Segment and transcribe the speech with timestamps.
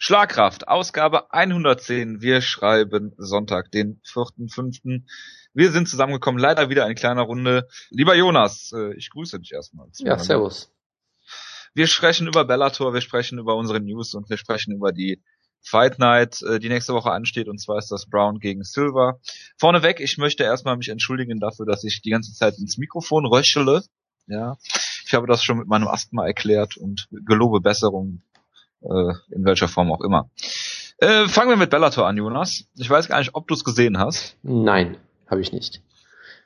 [0.00, 2.22] Schlagkraft, Ausgabe 110.
[2.22, 5.02] Wir schreiben Sonntag, den 4.5.
[5.54, 7.66] Wir sind zusammengekommen, leider wieder in kleiner Runde.
[7.90, 9.88] Lieber Jonas, äh, ich grüße dich erstmal.
[9.98, 10.72] Ja, servus.
[11.74, 15.20] Wir sprechen über Bellator, wir sprechen über unsere News und wir sprechen über die
[15.62, 19.18] Fight Night, äh, die nächste Woche ansteht, und zwar ist das Brown gegen Silver.
[19.56, 23.82] Vorneweg, ich möchte erstmal mich entschuldigen dafür, dass ich die ganze Zeit ins Mikrofon röchele.
[24.28, 24.58] Ja,
[25.04, 28.22] ich habe das schon mit meinem Asthma erklärt und gelobe Besserung
[28.82, 30.30] äh, in welcher Form auch immer.
[30.98, 32.64] Äh, fangen wir mit Bellator an, Jonas.
[32.76, 34.36] Ich weiß gar nicht, ob du es gesehen hast.
[34.42, 34.96] Nein,
[35.28, 35.82] habe ich nicht.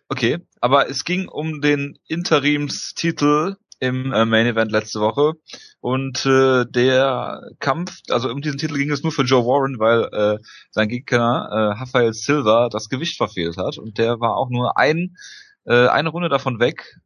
[0.08, 5.32] Okay, aber es ging um den Interimstitel im äh, Main Event letzte Woche
[5.80, 10.04] und äh, der Kampf, also um diesen Titel ging es nur für Joe Warren, weil
[10.12, 10.38] äh,
[10.70, 15.16] sein Gegner äh, Rafael Silva das Gewicht verfehlt hat und der war auch nur ein
[15.64, 17.00] äh, eine Runde davon weg,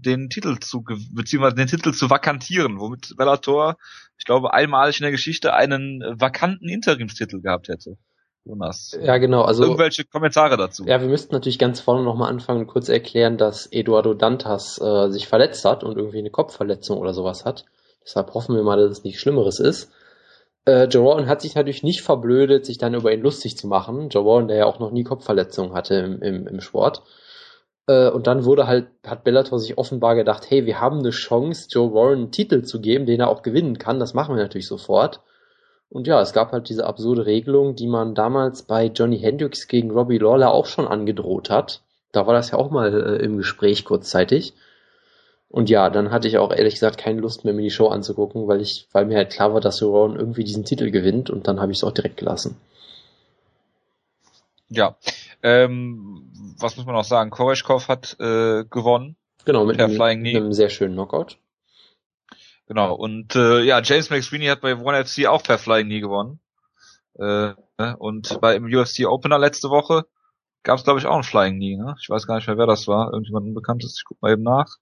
[0.00, 0.82] den Titel zu
[1.12, 3.76] beziehungsweise den Titel zu vakantieren, womit Bellator,
[4.18, 7.96] ich glaube, einmalig in der Geschichte einen vakanten Interimstitel gehabt hätte.
[8.44, 8.98] Jonas.
[9.02, 9.42] Ja, genau.
[9.42, 10.84] Also irgendwelche Kommentare dazu.
[10.86, 15.10] Ja, wir müssten natürlich ganz vorne nochmal anfangen und kurz erklären, dass Eduardo Dantas äh,
[15.10, 17.66] sich verletzt hat und irgendwie eine Kopfverletzung oder sowas hat.
[18.02, 19.92] Deshalb hoffen wir mal, dass es nichts Schlimmeres ist.
[20.64, 24.08] Äh, Joe Warren hat sich natürlich nicht verblödet, sich dann über ihn lustig zu machen.
[24.08, 27.02] Joe Warren, der ja auch noch nie Kopfverletzungen hatte im, im, im Sport.
[27.86, 31.68] Äh, und dann wurde halt, hat Bellator sich offenbar gedacht, hey, wir haben eine Chance,
[31.70, 33.98] Joe Warren einen Titel zu geben, den er auch gewinnen kann.
[33.98, 35.20] Das machen wir natürlich sofort.
[35.88, 39.90] Und ja, es gab halt diese absurde Regelung, die man damals bei Johnny Hendricks gegen
[39.90, 41.82] Robbie Lawler auch schon angedroht hat.
[42.12, 44.54] Da war das ja auch mal äh, im Gespräch kurzzeitig.
[45.48, 48.46] Und ja, dann hatte ich auch ehrlich gesagt keine Lust mehr, mir die Show anzugucken,
[48.46, 51.48] weil ich, weil mir halt klar war, dass Joe Warren irgendwie diesen Titel gewinnt und
[51.48, 52.56] dann habe ich es auch direkt gelassen.
[54.68, 54.96] Ja,
[55.42, 57.30] ähm, was muss man noch sagen?
[57.30, 59.16] Koreshkov hat äh, gewonnen.
[59.44, 61.38] Genau, mit, einem, mit einem sehr schönen Knockout.
[62.66, 66.40] Genau, und äh, ja, James McSweeney hat bei One FC auch per Flying Knee gewonnen.
[67.18, 67.54] Äh,
[67.98, 70.04] und bei im UFC Opener letzte Woche
[70.62, 71.76] gab es, glaube ich, auch ein Flying Knee.
[71.76, 71.96] Ne?
[72.00, 73.12] Ich weiß gar nicht mehr, wer das war.
[73.12, 73.96] Irgendjemand Unbekanntes.
[73.98, 74.76] Ich guck mal eben nach.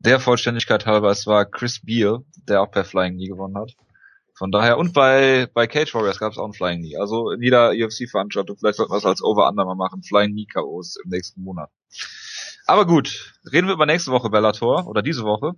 [0.00, 3.74] Der Vollständigkeit halber, es war Chris Beal, der auch per Flying Knee gewonnen hat.
[4.36, 6.96] Von daher, und bei, bei Cage Warriors gab es auch ein Flying Knee.
[6.96, 10.96] Also in jeder UFC-Veranstaltung, vielleicht sollten wir es als Over-Under mal machen, Flying Knee KOs
[11.04, 11.70] im nächsten Monat.
[12.66, 15.52] Aber gut, reden wir über nächste Woche Bellator, oder diese Woche.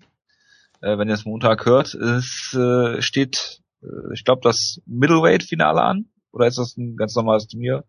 [0.83, 6.11] Äh, wenn ihr es Montag hört, es äh, steht, äh, ich glaube, das Middleweight-Finale an.
[6.33, 7.85] Oder ist das ein ganz normales Turnier?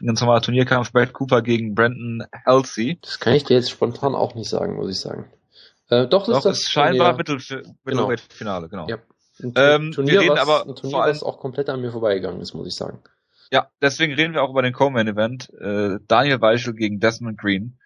[0.00, 2.98] Ein ganz normaler Turnierkampf, Brad Cooper gegen Brandon Halsey.
[3.00, 5.30] Das kann ich dir jetzt spontan auch nicht sagen, muss ich sagen.
[5.88, 7.74] Äh, doch, doch ist das ist scheinbar Mittel, genau.
[7.84, 8.88] Middleweight-Finale, genau.
[8.88, 8.98] Ja.
[9.40, 12.40] Ein ähm, Turnier, wir reden was, aber ein Turnier, was auch komplett an mir vorbeigegangen
[12.40, 13.00] ist, muss ich sagen.
[13.50, 15.50] Ja, deswegen reden wir auch über den Co-Main-Event.
[15.60, 17.78] Äh, Daniel Weichel gegen Desmond Green.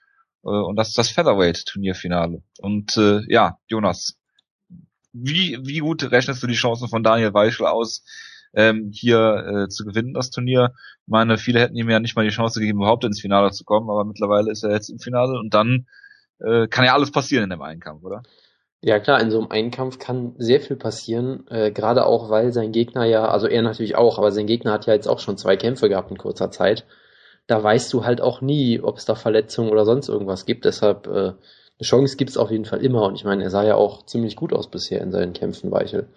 [0.45, 2.43] Äh, und das ist das Featherweight-Turnierfinale.
[2.61, 4.19] Und äh, ja, Jonas,
[5.13, 8.05] wie, wie gut rechnest du die Chancen von Daniel Weichel aus,
[8.55, 10.73] ähm, hier äh, zu gewinnen, das Turnier?
[11.07, 13.65] Ich meine, viele hätten ihm ja nicht mal die Chance gegeben, überhaupt ins Finale zu
[13.65, 15.87] kommen, aber mittlerweile ist er jetzt im Finale und dann
[16.41, 18.23] äh, kann ja alles passieren in dem Einkampf, oder?
[18.84, 22.72] Ja klar, in so einem Einkampf kann sehr viel passieren, äh, gerade auch, weil sein
[22.72, 25.56] Gegner ja, also er natürlich auch, aber sein Gegner hat ja jetzt auch schon zwei
[25.56, 26.84] Kämpfe gehabt in kurzer Zeit.
[27.47, 30.65] Da weißt du halt auch nie, ob es da Verletzungen oder sonst irgendwas gibt.
[30.65, 31.37] Deshalb äh, eine
[31.82, 33.03] Chance gibt's auf jeden Fall immer.
[33.04, 36.09] Und ich meine, er sah ja auch ziemlich gut aus bisher in seinen Kämpfen, Weichel.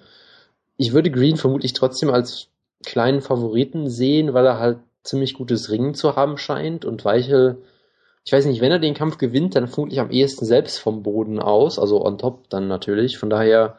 [0.78, 2.48] Ich würde Green vermutlich trotzdem als
[2.84, 7.62] kleinen Favoriten sehen, weil er halt ziemlich gutes Ringen zu haben scheint und Weichel
[8.26, 11.40] ich weiß nicht, wenn er den Kampf gewinnt, dann vermutlich am ehesten selbst vom Boden
[11.40, 13.20] aus, also on top dann natürlich.
[13.20, 13.78] Von daher,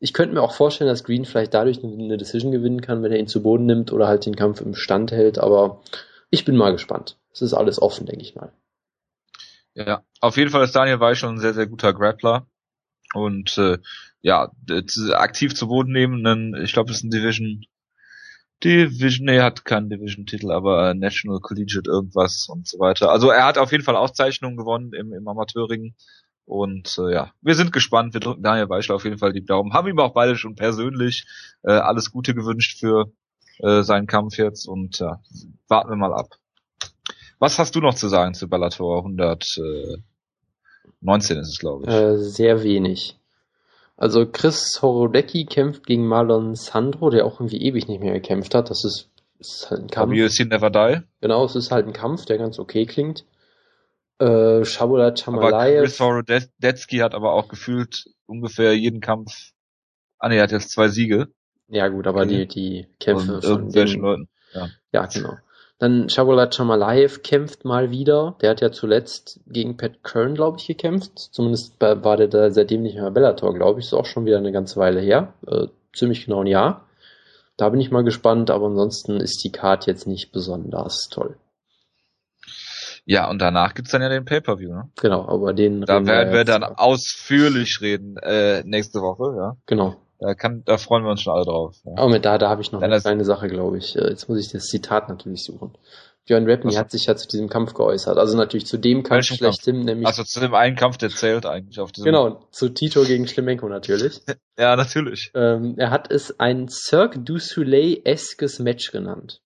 [0.00, 3.20] ich könnte mir auch vorstellen, dass Green vielleicht dadurch eine Decision gewinnen kann, wenn er
[3.20, 5.82] ihn zu Boden nimmt oder halt den Kampf im Stand hält, aber
[6.30, 7.16] ich bin mal gespannt.
[7.32, 8.52] Es ist alles offen, denke ich mal.
[9.74, 12.46] Ja, auf jeden Fall ist Daniel Weiß schon ein sehr, sehr guter Grappler.
[13.14, 13.78] Und äh,
[14.20, 14.50] ja,
[15.12, 17.64] aktiv zu Boden nehmen, ich glaube, es ist ein Division
[18.64, 23.10] Division, nee, er hat keinen Division-Titel, aber äh, National Collegiate irgendwas und so weiter.
[23.10, 25.94] Also er hat auf jeden Fall Auszeichnungen gewonnen im, im Amateurring.
[26.46, 28.14] Und äh, ja, wir sind gespannt.
[28.14, 29.72] Wir drücken Daniel Weichel auf jeden Fall die Daumen.
[29.72, 31.26] Haben ihm auch beide schon persönlich
[31.64, 33.12] äh, alles Gute gewünscht für
[33.58, 34.66] äh, seinen Kampf jetzt.
[34.66, 35.20] Und ja,
[35.68, 36.36] warten wir mal ab.
[37.38, 41.92] Was hast du noch zu sagen zu Bellator 119 ist es, glaube ich.
[41.92, 43.18] Äh, sehr wenig.
[43.96, 48.70] Also Chris Horodecki kämpft gegen Marlon Sandro, der auch irgendwie ewig nicht mehr gekämpft hat.
[48.70, 50.12] Das ist, ist halt ein Kampf.
[50.12, 51.02] UFC Never Die.
[51.20, 53.24] Genau, es ist halt ein Kampf, der ganz okay klingt.
[54.18, 55.82] Äh, Shabula Chamalayev.
[55.82, 59.52] Chris Horodecki hat aber auch gefühlt ungefähr jeden Kampf.
[60.18, 61.28] Ah ne, er hat jetzt zwei Siege.
[61.68, 62.46] Ja gut, aber okay.
[62.46, 64.28] die, die Kämpfe von irgendwelchen Leuten.
[64.52, 64.68] Ja.
[64.92, 65.34] ja, genau.
[65.78, 68.36] Dann Shabulat Chamalaev kämpft mal wieder.
[68.40, 71.18] Der hat ja zuletzt gegen Pat Kern, glaube ich, gekämpft.
[71.18, 73.86] Zumindest war der da seitdem nicht mehr Bellator, glaube ich.
[73.86, 75.34] Ist auch schon wieder eine ganze Weile her.
[75.46, 76.86] Äh, ziemlich genau ein Jahr.
[77.58, 81.36] Da bin ich mal gespannt, aber ansonsten ist die Card jetzt nicht besonders toll.
[83.04, 84.90] Ja, und danach gibt's dann ja den Pay-Per-View, ne?
[85.00, 89.56] Genau, aber den Da werden wir dann jetzt- ausführlich reden, äh, nächste Woche, ja.
[89.66, 89.96] Genau.
[90.18, 91.76] Da kann, da freuen wir uns schon alle drauf.
[91.84, 92.06] Ja.
[92.08, 93.96] Mit da, da habe ich noch Dann eine kleine Sache, glaube ich.
[93.96, 95.76] Äh, Jetzt muss ich das Zitat natürlich suchen.
[96.26, 98.18] Björn Rapney hat sich ja zu diesem Kampf geäußert.
[98.18, 99.26] Also natürlich zu dem Kampf?
[99.26, 102.06] schlechthin, nämlich Also zu dem einen Kampf, der zählt eigentlich auf diesem.
[102.06, 104.20] genau, zu Tito gegen Schlemenko natürlich.
[104.58, 105.30] Ja, natürlich.
[105.34, 109.42] ähm, er hat es ein Cirque du Soleil-eskes Match genannt.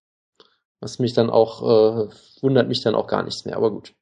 [0.79, 2.09] Was mich dann auch, äh,
[2.41, 3.93] wundert mich dann auch gar nichts mehr, aber gut.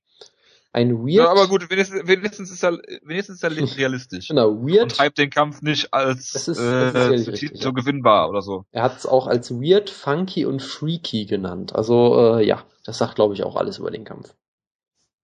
[0.79, 4.29] Ein weird, Ja, aber gut, wenigstens, wenigstens ist er, wenigstens ist er realistisch.
[4.29, 7.31] genau, weird, Und hype den Kampf nicht als Das ist- äh, das ist ehrlich so,
[7.33, 8.65] richtig, so gewinnbar oder so.
[8.71, 11.75] er hat es auch als weird, funky und freaky genannt.
[11.75, 14.35] Also, äh, ja, das sagt, glaube ich, auch alles über den Kampf.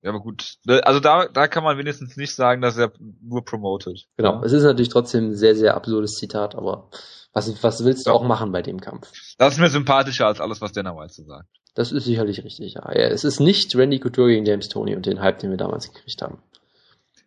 [0.02, 0.56] Ja, aber gut.
[0.66, 2.92] Also da, da kann man wenigstens nicht sagen, dass er
[3.22, 4.06] nur promotet.
[4.18, 4.42] Genau.
[4.42, 6.90] Es ist natürlich trotzdem ein sehr, sehr absurdes Zitat, aber
[7.32, 8.16] was, was willst du Ja.
[8.16, 9.10] auch machen bei dem Kampf?
[9.38, 11.48] Das ist mir sympathischer als alles, was Dana White so sagt.
[11.74, 12.92] Das ist sicherlich richtig, ja.
[12.92, 13.08] ja.
[13.08, 16.22] Es ist nicht Randy Couture gegen James Tony und den Hype, den wir damals gekriegt
[16.22, 16.38] haben.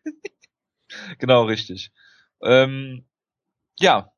[1.19, 1.91] Genau, richtig.
[2.41, 3.05] Ähm,
[3.77, 4.11] ja,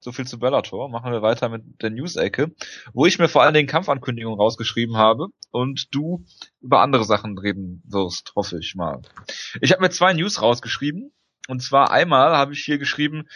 [0.00, 0.88] so viel zu Bellator.
[0.88, 2.54] Machen wir weiter mit der News-Ecke,
[2.92, 6.24] wo ich mir vor allen Dingen Kampfankündigungen rausgeschrieben habe und du
[6.60, 9.02] über andere Sachen reden wirst, hoffe ich mal.
[9.60, 11.12] Ich habe mir zwei News rausgeschrieben.
[11.46, 13.28] Und zwar einmal habe ich hier geschrieben,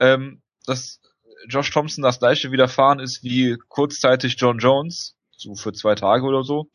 [0.00, 1.00] ähm, dass
[1.48, 6.42] Josh Thompson das gleiche widerfahren ist wie kurzzeitig John Jones, so für zwei Tage oder
[6.42, 6.68] so.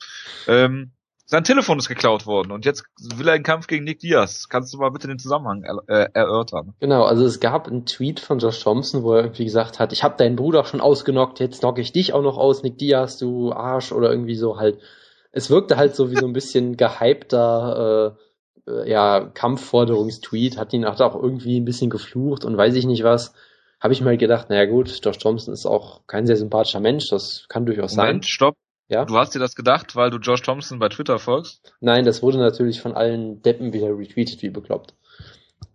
[0.47, 0.91] Ähm,
[1.25, 2.85] sein Telefon ist geklaut worden und jetzt
[3.15, 4.49] will er einen Kampf gegen Nick Diaz.
[4.49, 6.73] Kannst du mal bitte den Zusammenhang er, äh, erörtern?
[6.79, 10.03] Genau, also es gab einen Tweet von Josh Thompson, wo er irgendwie gesagt hat, ich
[10.03, 13.51] habe deinen Bruder schon ausgenockt, jetzt knocke ich dich auch noch aus, Nick Diaz, du
[13.51, 14.79] Arsch oder irgendwie so halt.
[15.31, 20.85] Es wirkte halt so wie so ein bisschen gehypter äh, äh, ja, Kampfforderungstweet, hat ihn
[20.85, 23.33] auch irgendwie ein bisschen geflucht und weiß ich nicht was.
[23.81, 27.09] Habe ich mir halt gedacht, naja gut, Josh Thompson ist auch kein sehr sympathischer Mensch,
[27.09, 28.55] das kann durchaus Moment, stopp.
[28.89, 29.05] Ja?
[29.05, 31.73] Du hast dir das gedacht, weil du Josh Thompson bei Twitter folgst?
[31.79, 34.95] Nein, das wurde natürlich von allen Deppen wieder retweetet, wie bekloppt.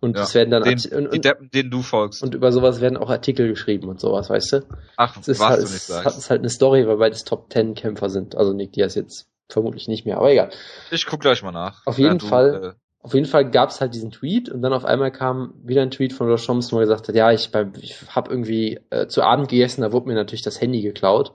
[0.01, 2.21] Und Ja, es werden dann Den, Arti- und, die und, Deppen, denen du folgst.
[2.21, 4.61] und über sowas werden auch Artikel geschrieben und sowas, weißt du?
[4.97, 6.17] Ach, Es was ist, halt, du nicht es sagst.
[6.17, 8.35] es halt eine Story, weil beides Top Ten Kämpfer sind.
[8.35, 10.49] Also Nick Diaz jetzt vermutlich nicht mehr, aber egal.
[10.91, 11.81] Ich guck gleich mal nach.
[11.85, 12.75] Auf jeden Während du, Fall.
[13.05, 15.91] Auf jeden Fall gab es halt diesen Tweet und dann auf einmal kam wieder ein
[15.91, 19.21] Tweet von Josh Thompson, wo er gesagt hat, ja, ich, ich habe irgendwie äh, zu
[19.21, 21.33] Abend gegessen, da wurde mir natürlich das Handy geklaut.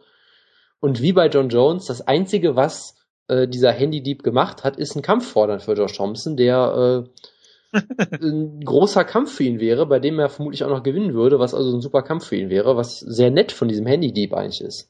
[0.81, 2.97] Und wie bei John Jones, das Einzige, was
[3.29, 7.07] äh, dieser Handydieb gemacht hat, ist ein Kampf fordern für Josh Thompson, der
[7.73, 7.79] äh,
[8.21, 11.55] ein großer Kampf für ihn wäre, bei dem er vermutlich auch noch gewinnen würde, was
[11.55, 14.90] also ein super Kampf für ihn wäre, was sehr nett von diesem Handydieb eigentlich ist.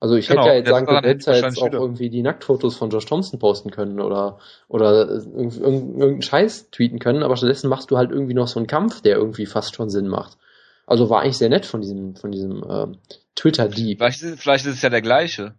[0.00, 1.78] Also ich Genau, hätte ja jetzt sagen können, hättest ja jetzt auch wieder.
[1.80, 7.00] irgendwie die Nacktfotos von Josh Thompson posten können oder oder irgend- irgend- irgendeinen Scheiß tweeten
[7.00, 9.90] können, aber stattdessen machst du halt irgendwie noch so einen Kampf, der irgendwie fast schon
[9.90, 10.38] Sinn macht.
[10.86, 12.98] Also war eigentlich sehr nett von diesem von diesem ähm,
[13.34, 13.98] Twitter-Dieb.
[13.98, 15.54] Vielleicht, ist- vielleicht ist es ja der gleiche.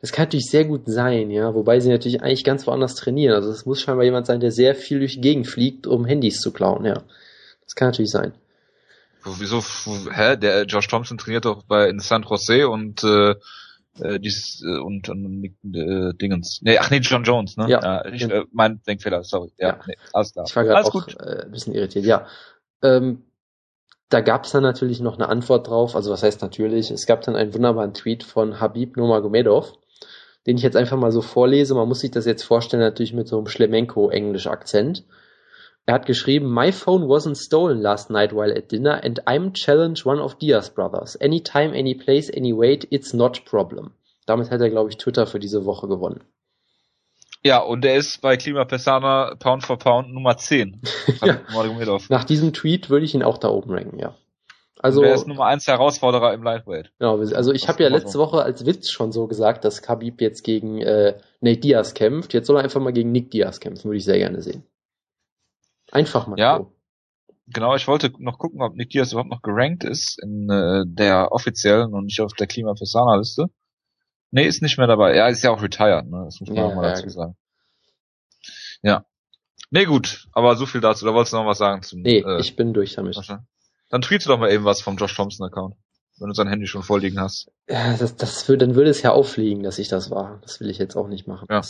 [0.00, 3.34] Das kann natürlich sehr gut sein, ja, wobei sie natürlich eigentlich ganz woanders trainieren.
[3.34, 6.40] Also es muss scheinbar jemand sein, der sehr viel durch die Gegend fliegt, um Handys
[6.40, 7.02] zu klauen, ja.
[7.64, 8.32] Das kann natürlich sein.
[9.24, 9.62] Wieso,
[10.10, 10.36] hä?
[10.36, 13.34] Der Josh Thompson trainiert doch bei in San Jose und äh,
[14.00, 16.60] äh, dies, äh, und, und äh, Dingens.
[16.62, 17.68] Nee, ach nee, John Jones, ne?
[17.68, 18.04] Ja.
[18.06, 19.52] ich, äh, mein Denkfehler, sorry.
[19.58, 19.80] Ja, Ja.
[19.86, 20.46] Nee, alles klar.
[20.48, 21.16] Ich war gerade auch gut.
[21.20, 22.26] äh, ein bisschen irritiert, ja.
[22.82, 23.24] Ähm,
[24.08, 25.94] da gab es dann natürlich noch eine Antwort drauf.
[25.96, 26.90] Also was heißt natürlich?
[26.90, 29.74] Es gab dann einen wunderbaren Tweet von Habib Nurmagomedov,
[30.46, 31.74] den ich jetzt einfach mal so vorlese.
[31.74, 35.04] Man muss sich das jetzt vorstellen, natürlich mit so einem Schlemenko-Englisch-Akzent.
[35.90, 40.06] Er hat geschrieben, My phone wasn't stolen last night while at dinner and I'm challenge
[40.06, 41.16] one of Diaz brothers.
[41.20, 43.90] Anytime, any place, any weight, it's not problem.
[44.24, 46.20] Damit hat er, glaube ich, Twitter für diese Woche gewonnen.
[47.42, 50.80] Ja, und er ist bei Klima Pesana Pound for Pound Nummer 10.
[51.24, 51.40] Ja.
[52.08, 54.14] Nach diesem Tweet würde ich ihn auch da oben ranken, ja.
[54.78, 56.92] Also, er ist Nummer 1 Herausforderer im Lightweight.
[57.00, 58.20] Genau, also ich habe ja letzte so.
[58.20, 62.32] Woche als Witz schon so gesagt, dass Khabib jetzt gegen äh, Nate Diaz kämpft.
[62.32, 64.62] Jetzt soll er einfach mal gegen Nick Diaz kämpfen, würde ich sehr gerne sehen.
[65.92, 66.58] Einfach mal Ja.
[66.58, 66.72] so.
[67.52, 71.32] Genau, ich wollte noch gucken, ob Nick Diaz überhaupt noch gerankt ist in äh, der
[71.32, 73.46] offiziellen und nicht auf der Klima Pesana Liste.
[74.30, 75.14] Nee, ist nicht mehr dabei.
[75.14, 76.22] Er ist ja auch retired, ne?
[76.26, 77.36] Das muss man Ja, auch mal dazu sagen.
[78.82, 79.04] Ja.
[79.70, 81.04] Nee, gut, aber so viel dazu.
[81.04, 83.16] Da wolltest du noch was sagen zum Nee, äh, ich bin durch damit.
[83.88, 85.74] Dann tweete doch mal eben was vom Josh Thompson Account,
[86.18, 87.50] wenn du sein Handy schon vorliegen hast.
[87.68, 90.38] Ja, das, das würde, dann würde es ja auffliegen, dass ich das war.
[90.42, 91.48] Das will ich jetzt auch nicht machen.
[91.50, 91.62] Ja.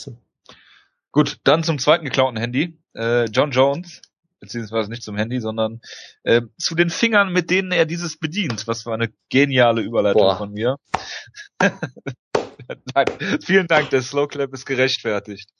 [1.12, 2.78] Gut, dann zum zweiten geklauten Handy.
[2.94, 4.02] Äh, John Jones,
[4.40, 5.80] beziehungsweise nicht zum Handy, sondern
[6.24, 8.66] äh, zu den Fingern, mit denen er dieses bedient.
[8.66, 10.36] Was für eine geniale Überleitung Boah.
[10.36, 10.76] von mir.
[12.94, 13.42] Dank.
[13.44, 15.50] Vielen Dank, der Slow Clap ist gerechtfertigt.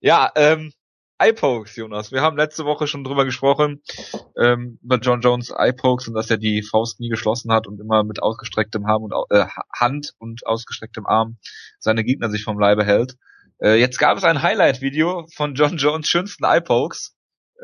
[0.00, 0.72] Ja, ähm,
[1.18, 2.10] Eye-Pokes, Jonas.
[2.10, 3.82] Wir haben letzte Woche schon drüber gesprochen,
[4.36, 8.02] ähm, über John Jones Eye-Pokes und dass er die Faust nie geschlossen hat und immer
[8.02, 11.38] mit ausgestrecktem Arm und, äh, Hand und ausgestrecktem Arm
[11.78, 13.16] seine Gegner sich vom Leibe hält.
[13.62, 17.14] Äh, jetzt gab es ein Highlight-Video von John Jones schönsten Eye-Pokes.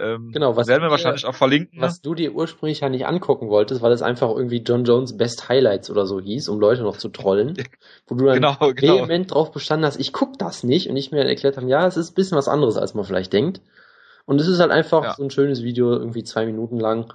[0.01, 1.79] Ähm, genau, was werden wir wahrscheinlich auch verlinken.
[1.79, 1.87] Ne?
[1.87, 5.49] Was du dir ursprünglich ja nicht angucken wolltest, weil es einfach irgendwie John Jones Best
[5.49, 7.57] Highlights oder so hieß, um Leute noch zu trollen.
[8.07, 9.03] wo du dann genau, genau.
[9.03, 11.97] vehement drauf bestanden hast, ich guck das nicht und ich mir erklärt habe, ja, es
[11.97, 13.61] ist ein bisschen was anderes, als man vielleicht denkt.
[14.25, 15.15] Und es ist halt einfach ja.
[15.15, 17.13] so ein schönes Video, irgendwie zwei Minuten lang,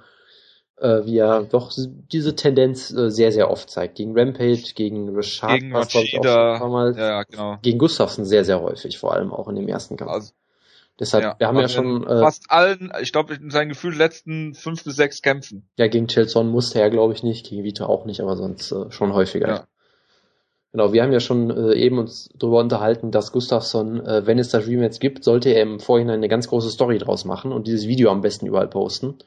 [0.76, 1.72] äh, wie er doch
[2.12, 3.96] diese Tendenz äh, sehr, sehr oft zeigt.
[3.96, 7.58] Gegen Rampage, gegen Rashad, gegen damals, ja, genau.
[7.62, 10.10] gegen Gustafsson sehr, sehr häufig, vor allem auch in dem ersten Kampf.
[10.10, 10.32] Also,
[10.98, 14.54] Deshalb, ja, wir haben ja schon äh, fast allen, ich glaube, in seinen Gefühl letzten
[14.54, 15.68] fünf bis sechs Kämpfen.
[15.76, 18.90] Ja, gegen Chelson musste er, glaube ich, nicht, gegen Vita auch nicht, aber sonst äh,
[18.90, 19.48] schon häufiger.
[19.48, 19.68] Ja.
[20.72, 24.50] Genau, wir haben ja schon äh, eben uns darüber unterhalten, dass Gustafsson, äh, wenn es
[24.50, 27.86] das Rematch gibt, sollte er im Vorhinein eine ganz große Story draus machen und dieses
[27.86, 29.18] Video am besten überall posten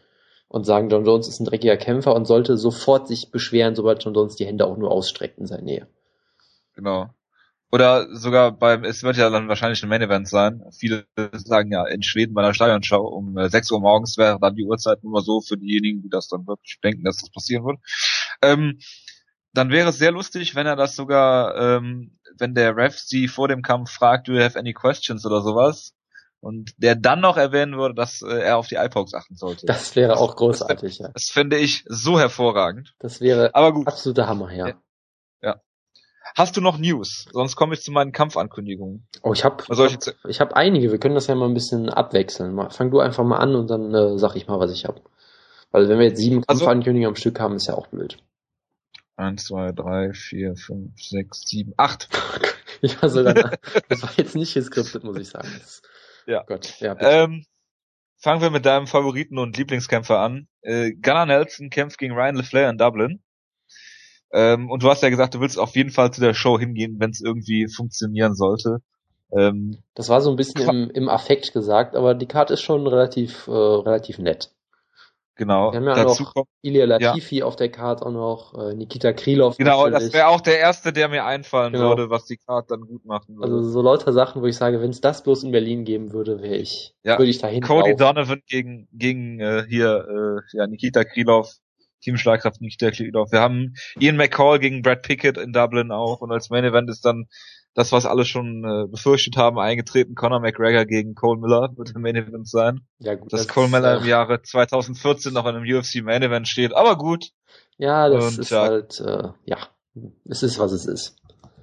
[0.48, 4.16] und sagen, John Jones ist ein dreckiger Kämpfer und sollte sofort sich beschweren, sobald John
[4.16, 5.88] Jones die Hände auch nur ausstreckt in seiner Nähe.
[6.76, 7.10] Genau.
[7.72, 10.64] Oder sogar beim, es wird ja dann wahrscheinlich ein Main Event sein.
[10.78, 14.56] Viele sagen ja in Schweden bei der Stadionschau um 6 äh, Uhr morgens wäre dann
[14.56, 17.78] die Uhrzeit nur so für diejenigen, die das dann wirklich denken, dass das passieren wird.
[18.42, 18.80] Ähm,
[19.54, 23.48] dann wäre es sehr lustig, wenn er das sogar, ähm, wenn der Ref sie vor
[23.48, 25.94] dem Kampf fragt, do you have any questions oder sowas,
[26.42, 29.66] und der dann noch erwähnen würde, dass äh, er auf die iPods achten sollte.
[29.66, 31.10] Das wäre auch großartig, das, ja.
[31.14, 32.96] Das finde ich so hervorragend.
[33.00, 33.88] Das wäre Aber gut.
[33.88, 34.52] absoluter Hammer.
[34.54, 34.74] Ja.
[36.36, 37.28] Hast du noch News?
[37.32, 39.08] Sonst komme ich zu meinen Kampfankündigungen.
[39.22, 40.92] Oh, ich habe ich, hab, ich hab einige.
[40.92, 42.54] Wir können das ja mal ein bisschen abwechseln.
[42.54, 45.02] Mal, fang du einfach mal an und dann äh, sag ich mal, was ich habe.
[45.72, 48.18] Weil wenn wir jetzt sieben also, Kampfankündigungen am Stück haben, ist ja auch blöd.
[49.16, 52.10] Eins, zwei, drei, vier, fünf, sechs, sieben, acht.
[52.82, 53.58] ich war sogar,
[53.90, 55.50] das war jetzt nicht geskriptet, muss ich sagen.
[55.60, 55.82] Das,
[56.26, 56.44] ja.
[56.48, 57.46] Gott, ja ähm,
[58.18, 60.48] fangen wir mit deinem Favoriten und Lieblingskämpfer an.
[60.62, 63.22] Äh, Gunnar Nelson kämpft gegen Ryan LeFlair in Dublin.
[64.32, 66.98] Ähm, und du hast ja gesagt, du willst auf jeden Fall zu der Show hingehen,
[67.00, 68.82] wenn es irgendwie funktionieren sollte.
[69.32, 72.88] Ähm, das war so ein bisschen im, im Affekt gesagt, aber die Karte ist schon
[72.88, 74.52] relativ, äh, relativ nett.
[75.40, 75.72] Genau.
[75.72, 77.46] Wir haben ja Dazu noch kommt, Ilya Latifi ja.
[77.46, 79.56] auf der Karte auch noch, äh, Nikita Krylov.
[79.56, 81.92] Genau, das wäre auch der erste, der mir einfallen genau.
[81.92, 83.54] würde, was die Karte dann gut machen würde.
[83.54, 86.42] Also so lauter Sachen, wo ich sage, wenn es das bloß in Berlin geben würde,
[86.42, 87.18] wäre ich, ja.
[87.18, 87.98] würde ich dahin Cody laufen.
[87.98, 91.54] Donovan gegen, gegen äh, hier äh, ja, Nikita Krylov,
[92.02, 93.32] Team Schlagkraft Nikita Krylov.
[93.32, 97.06] Wir haben Ian McCall gegen Brad Pickett in Dublin auch und als Main Event ist
[97.06, 97.28] dann
[97.74, 100.16] das, was alle schon äh, befürchtet haben, eingetreten.
[100.16, 102.82] Conor McGregor gegen Cole Miller wird im Main Event sein.
[103.00, 106.24] Ja, gut, Dass das Cole Miller ist, im Jahre 2014 noch in einem UFC Main
[106.24, 107.30] Event steht, aber gut.
[107.78, 109.58] Ja, das Und, ist ja, halt, äh, ja,
[110.28, 111.16] es ist, was es ist.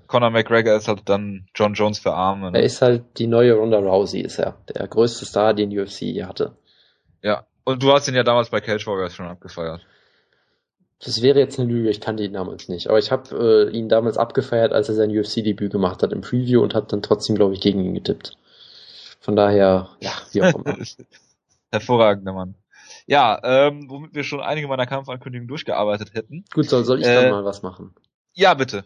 [0.07, 2.53] Conor McGregor ist halt dann John Jones für Arme.
[2.53, 2.59] Ne?
[2.59, 4.57] Er ist halt die neue Ronda Rousey, ist er.
[4.73, 6.57] Der größte Star, den UFC je hatte.
[7.23, 9.85] Ja, und du hast ihn ja damals bei Cage Warriors schon abgefeiert.
[11.05, 12.89] Das wäre jetzt eine Lüge, ich kannte ihn damals nicht.
[12.89, 16.63] Aber ich habe äh, ihn damals abgefeiert, als er sein UFC-Debüt gemacht hat im Preview
[16.63, 18.37] und habe dann trotzdem, glaube ich, gegen ihn getippt.
[19.21, 20.77] Von daher, ja, wie auch immer.
[21.71, 22.55] Hervorragender Mann.
[23.07, 26.45] Ja, ähm, womit wir schon einige meiner Kampfankündigungen durchgearbeitet hätten.
[26.55, 27.95] Gut, soll, soll ich äh, dann mal was machen?
[28.33, 28.85] Ja, bitte.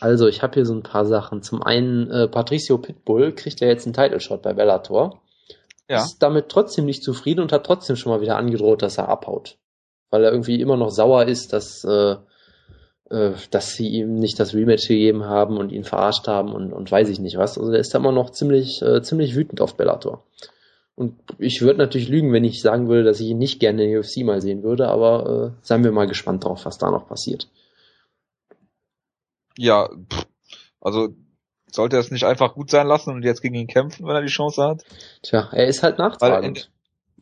[0.00, 1.42] Also, ich habe hier so ein paar Sachen.
[1.42, 5.20] Zum einen, äh, Patricio Pitbull kriegt ja jetzt einen Title-Shot bei Bellator.
[5.88, 5.98] Ja.
[6.04, 9.58] Ist damit trotzdem nicht zufrieden und hat trotzdem schon mal wieder angedroht, dass er abhaut
[10.10, 12.16] weil er irgendwie immer noch sauer ist, dass, äh,
[13.10, 16.90] äh, dass sie ihm nicht das Rematch gegeben haben und ihn verarscht haben und, und
[16.90, 17.58] weiß ich nicht was.
[17.58, 20.24] Also der ist da immer noch ziemlich, äh, ziemlich wütend auf Bellator.
[20.96, 23.90] Und ich würde natürlich lügen, wenn ich sagen würde, dass ich ihn nicht gerne in
[23.90, 27.08] der UFC mal sehen würde, aber äh, seien wir mal gespannt drauf, was da noch
[27.08, 27.48] passiert.
[29.56, 29.88] Ja,
[30.80, 31.14] also
[31.70, 34.22] sollte er es nicht einfach gut sein lassen und jetzt gegen ihn kämpfen, wenn er
[34.22, 34.84] die Chance hat?
[35.22, 36.70] Tja, er ist halt nachtragend.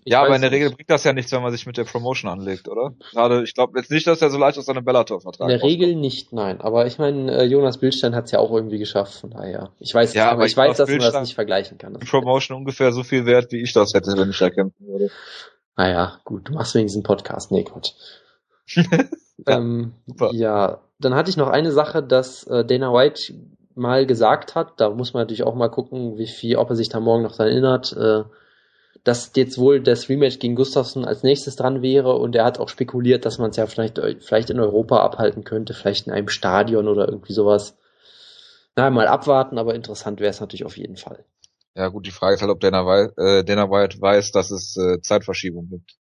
[0.05, 1.85] Ich ja, aber in der Regel bringt das ja nichts, wenn man sich mit der
[1.85, 2.95] Promotion anlegt, oder?
[3.13, 5.97] Gerade, ich glaube jetzt nicht, dass er so leicht aus seinem Bellator-Vertrag In der Regel
[5.97, 6.61] nicht, nein.
[6.61, 9.71] Aber ich meine, äh, Jonas Bildstein hat es ja auch irgendwie geschafft, von daher.
[9.79, 11.99] Ich weiß, ja, aber ich, weiß, dass man das nicht vergleichen kann.
[12.01, 15.11] Die Promotion ungefähr so viel wert, wie ich das hätte, wenn ich da kämpfen würde.
[15.77, 17.53] Naja, gut, du machst wenigstens einen Podcast.
[17.53, 17.93] Nee, Quatsch.
[19.47, 19.93] ähm,
[20.33, 23.35] ja, dann hatte ich noch eine Sache, dass äh, Dana White
[23.79, 26.89] mal gesagt hat, da muss man natürlich auch mal gucken, wie viel, ob er sich
[26.89, 28.25] da morgen noch daran erinnert, äh,
[29.05, 32.69] dass jetzt wohl das Rematch gegen Gustafsson als nächstes dran wäre und er hat auch
[32.69, 36.89] spekuliert, dass man es ja vielleicht, vielleicht in Europa abhalten könnte, vielleicht in einem Stadion
[36.89, 37.77] oder irgendwie sowas.
[38.77, 41.25] Na, mal abwarten, aber interessant wäre es natürlich auf jeden Fall.
[41.75, 44.77] Ja gut, die Frage ist halt, ob Dana, White, äh, Dana White weiß, dass es
[44.77, 45.97] äh, Zeitverschiebung gibt.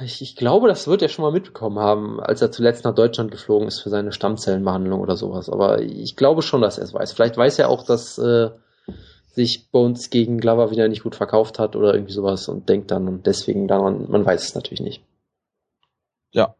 [0.00, 3.30] Ich, ich glaube, das wird er schon mal mitbekommen haben, als er zuletzt nach Deutschland
[3.30, 5.50] geflogen ist für seine Stammzellenbehandlung oder sowas.
[5.50, 7.12] Aber ich glaube schon, dass er es weiß.
[7.12, 8.50] Vielleicht weiß er auch, dass äh,
[9.32, 13.08] sich Bones gegen Glover wieder nicht gut verkauft hat oder irgendwie sowas und denkt dann
[13.08, 15.02] und deswegen daran, man weiß es natürlich nicht.
[16.32, 16.54] Ja.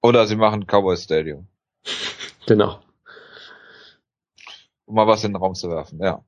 [0.00, 1.46] Oder sie machen Cowboy Stadium.
[2.46, 2.80] Genau.
[4.86, 6.24] Um mal was in den Raum zu werfen, ja.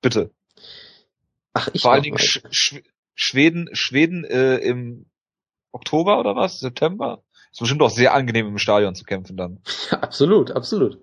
[0.00, 0.32] Bitte.
[1.52, 2.18] Ach, ich Vor allen Dingen.
[2.18, 2.82] Sch Sch
[3.14, 5.06] Schweden, Schweden äh, im
[5.70, 6.58] Oktober oder was?
[6.58, 7.22] September?
[7.52, 9.62] Ist bestimmt auch sehr angenehm im Stadion zu kämpfen dann.
[9.92, 10.98] Ja, absolut, absolut.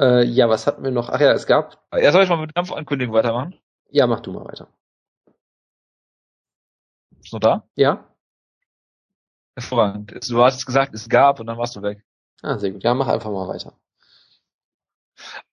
[0.00, 1.08] Äh, ja, was hatten wir noch?
[1.08, 1.82] Ach ja, es gab.
[1.92, 3.54] Ja, soll ich mal mit Kampfankündigung weitermachen?
[3.90, 4.68] Ja, mach du mal weiter.
[7.22, 7.68] Ist noch da?
[7.76, 8.04] Ja?
[9.56, 10.28] Hervorragend.
[10.28, 12.04] Du hast gesagt, es gab und dann warst du weg.
[12.42, 12.82] Ah, sehr gut.
[12.82, 13.72] Ja, mach einfach mal weiter.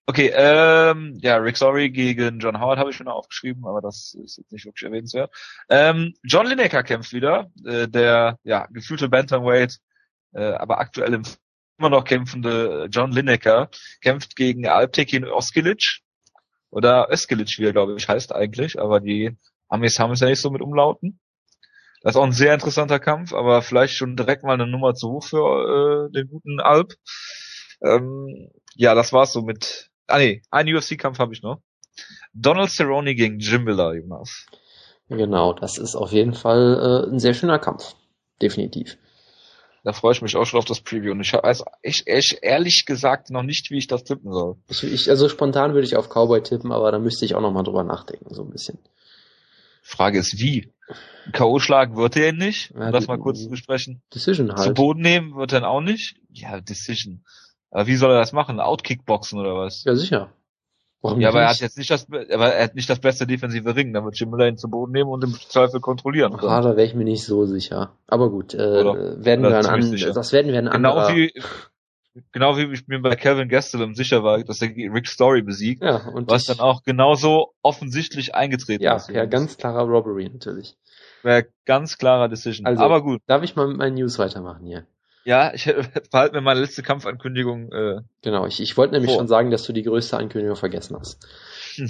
[0.06, 4.36] Okay, ähm, ja, Rick Sorry gegen John Howard habe ich schon aufgeschrieben, aber das ist
[4.36, 5.32] jetzt nicht wirklich erwähnenswert.
[5.68, 9.78] Ähm, John Lineker kämpft wieder, äh, der ja gefühlte Bantamweight,
[10.32, 11.22] äh, aber aktuell im
[11.82, 13.68] immer noch kämpfende John Lineker
[14.00, 16.00] kämpft gegen Alptekin Oskilic
[16.70, 19.36] oder Oskilic, wie er glaube ich heißt eigentlich, aber die
[19.68, 21.18] Amis haben es ja nicht so mit Umlauten.
[22.02, 25.10] Das ist auch ein sehr interessanter Kampf, aber vielleicht schon direkt mal eine Nummer zu
[25.10, 26.94] hoch für äh, den guten Alp.
[27.82, 29.90] Ähm, ja, das war's so mit.
[30.06, 31.60] Ah nee, einen UFC-Kampf habe ich noch.
[32.32, 34.46] Donald Cerrone gegen Jim Miller, Jonas.
[35.08, 37.94] Genau, das ist auf jeden Fall äh, ein sehr schöner Kampf.
[38.40, 38.98] Definitiv.
[39.84, 41.10] Da freue ich mich auch schon auf das Preview.
[41.12, 44.56] Und ich weiß ich, ich ehrlich gesagt noch nicht, wie ich das tippen soll.
[44.68, 47.64] Ich, ich, also spontan würde ich auf Cowboy tippen, aber da müsste ich auch nochmal
[47.64, 48.78] drüber nachdenken, so ein bisschen.
[49.82, 50.72] Frage ist wie.
[51.32, 51.58] K.O.
[51.58, 54.02] schlagen wird er ihn nicht, um Ja, das mal kurz zu besprechen.
[54.14, 54.74] Decision Zu halt.
[54.76, 56.16] Boden nehmen wird er ihn auch nicht.
[56.30, 57.24] Ja, Decision.
[57.70, 58.60] Aber wie soll er das machen?
[58.60, 59.82] Outkickboxen oder was?
[59.84, 60.32] Ja, sicher.
[61.02, 63.74] Warum Ja, aber er hat jetzt nicht das, aber er hat nicht das beste defensive
[63.74, 63.92] Ring.
[63.92, 66.32] Dann wird Jim Miller ihn zu Boden nehmen und im Zweifel kontrollieren.
[66.36, 67.96] Ah, da wäre ich mir nicht so sicher.
[68.06, 70.12] Aber gut, äh, Oder- werden oder wir an, sicher.
[70.12, 71.16] das werden wir an Genau anderer.
[71.16, 71.32] wie,
[72.30, 75.96] genau wie ich mir bei Kevin Gastelum sicher war, dass er Rick Story besiegt, ja,
[76.08, 79.08] und was dann auch genauso offensichtlich eingetreten ja, ist.
[79.10, 80.76] ja, ganz klarer Robbery natürlich.
[81.24, 82.64] Wäre ganz klarer Decision.
[82.66, 83.20] Also- Aber gut.
[83.26, 84.86] Darf ich mal mit meinen News weitermachen hier?
[85.24, 85.64] Ja, ich
[86.10, 87.72] behalte mir meine letzte Kampfankündigung.
[87.72, 89.20] Äh, Genau, ich, ich wollte nämlich Vor.
[89.20, 91.26] schon sagen, dass du die größte Ankündigung vergessen hast.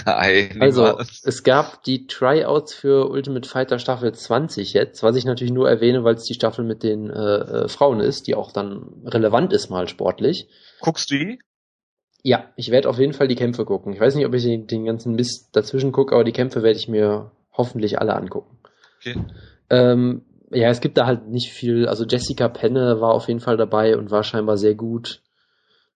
[0.07, 0.57] nein.
[0.61, 1.23] Also, niemals.
[1.25, 6.05] es gab die Tryouts für Ultimate Fighter Staffel 20 jetzt, was ich natürlich nur erwähne,
[6.05, 9.69] weil es die Staffel mit den äh, äh, Frauen ist, die auch dann relevant ist
[9.71, 10.49] mal sportlich.
[10.81, 11.39] Guckst du die?
[12.23, 13.93] Ja, ich werde auf jeden Fall die Kämpfe gucken.
[13.93, 16.79] Ich weiß nicht, ob ich den, den ganzen Mist dazwischen gucke, aber die Kämpfe werde
[16.79, 18.59] ich mir hoffentlich alle angucken.
[19.01, 19.17] Okay.
[19.69, 21.89] Ähm, ja, es gibt da halt nicht viel.
[21.89, 25.21] Also Jessica Penne war auf jeden Fall dabei und war scheinbar sehr gut,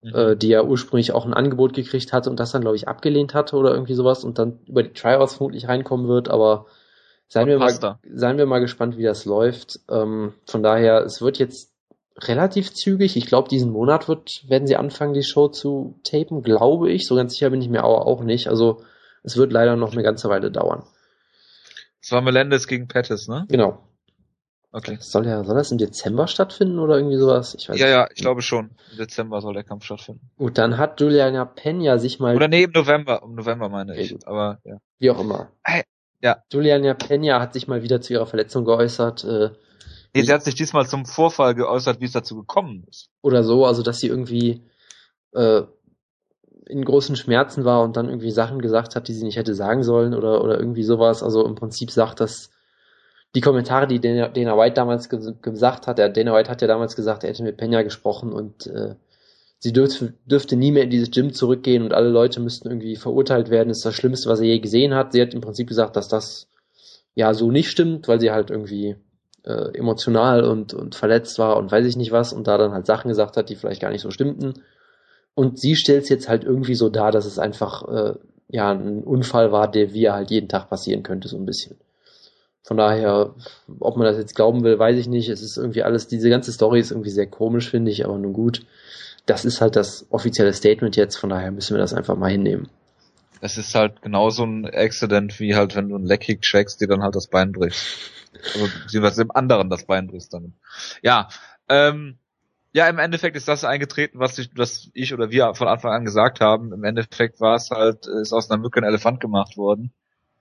[0.02, 0.14] Mhm.
[0.14, 3.34] äh, die ja ursprünglich auch ein Angebot gekriegt hatte und das dann, glaube ich, abgelehnt
[3.34, 6.66] hatte oder irgendwie sowas und dann über die Tryouts vermutlich reinkommen wird, aber
[7.28, 9.80] seien wir, mal, seien wir mal gespannt, wie das läuft.
[9.90, 11.72] Ähm, von daher, es wird jetzt
[12.18, 13.16] relativ zügig.
[13.16, 17.06] Ich glaube, diesen Monat wird, werden sie anfangen, die Show zu tapen, glaube ich.
[17.06, 18.48] So ganz sicher bin ich mir aber auch nicht.
[18.48, 18.82] Also
[19.22, 20.84] es wird leider noch eine ganze Weile dauern.
[22.00, 23.46] Das war Melendez gegen Pettis, ne?
[23.48, 23.78] Genau.
[24.76, 24.98] Okay.
[25.00, 27.54] Soll, ja, soll das im Dezember stattfinden oder irgendwie sowas?
[27.58, 27.94] Ich weiß Ja, nicht.
[27.94, 28.72] ja, ich glaube schon.
[28.92, 30.28] Im Dezember soll der Kampf stattfinden.
[30.36, 33.22] Gut, dann hat Juliana Pena sich mal, Oder nee, im November.
[33.24, 34.12] Im November meine Okay, ich.
[34.12, 34.26] gut.
[34.26, 34.76] Aber ja.
[34.98, 35.48] wie auch immer.
[35.64, 35.82] Hey,
[36.22, 36.42] ja.
[36.52, 39.50] Juliana Pena hat sich mal wieder zu ihrer Verletzung geäußert, äh,
[40.14, 43.08] Nee, sie hat sich diesmal zum Vorfall geäußert, wie es dazu gekommen ist.
[43.22, 44.62] oder so, also dass sie irgendwie
[45.32, 45.62] äh,
[46.66, 49.82] in großen Schmerzen war und dann irgendwie Sachen gesagt hat, die sie nicht hätte sagen
[49.82, 51.22] sollen oder, oder irgendwie sowas.
[51.22, 52.50] Also im Prinzip sagt das
[53.36, 56.68] die Kommentare, die Dana, Dana White damals ge gesagt hat, der Dana White hat ja
[56.68, 58.94] damals gesagt, er hätte mit Pena gesprochen und äh,
[59.58, 63.50] sie dürfte, dürfte nie mehr in dieses Gym zurückgehen und alle Leute müssten irgendwie verurteilt
[63.50, 63.68] werden.
[63.68, 65.12] Das ist das Schlimmste, was er je gesehen hat.
[65.12, 66.48] Sie hat im Prinzip gesagt, dass das
[67.14, 68.96] ja so nicht stimmt, weil sie halt irgendwie
[69.44, 72.86] äh, emotional und, und verletzt war und weiß ich nicht was und da dann halt
[72.86, 74.54] Sachen gesagt hat, die vielleicht gar nicht so stimmten.
[75.34, 78.14] Und sie stellt es jetzt halt irgendwie so dar, dass es einfach äh,
[78.48, 81.76] ja ein Unfall war, der wie er halt jeden Tag passieren könnte, so ein bisschen.
[82.66, 83.32] Von daher,
[83.78, 85.28] ob man das jetzt glauben will, weiß ich nicht.
[85.28, 88.32] Es ist irgendwie alles, diese ganze Story ist irgendwie sehr komisch, finde ich, aber nun
[88.32, 88.66] gut.
[89.24, 92.68] Das ist halt das offizielle Statement jetzt, von daher müssen wir das einfach mal hinnehmen.
[93.40, 97.04] Es ist halt genauso ein Accident, wie halt, wenn du einen Leckkick checkst, dir dann
[97.04, 98.10] halt das Bein brichst.
[98.54, 100.50] Also, beziehungsweise dem anderen das Bein brichst damit.
[101.02, 101.28] Ja,
[101.68, 102.18] ähm,
[102.72, 106.04] ja, im Endeffekt ist das eingetreten, was ich, was ich oder wir von Anfang an
[106.04, 106.72] gesagt haben.
[106.72, 109.92] Im Endeffekt war es halt, ist aus einer Mücke ein Elefant gemacht worden.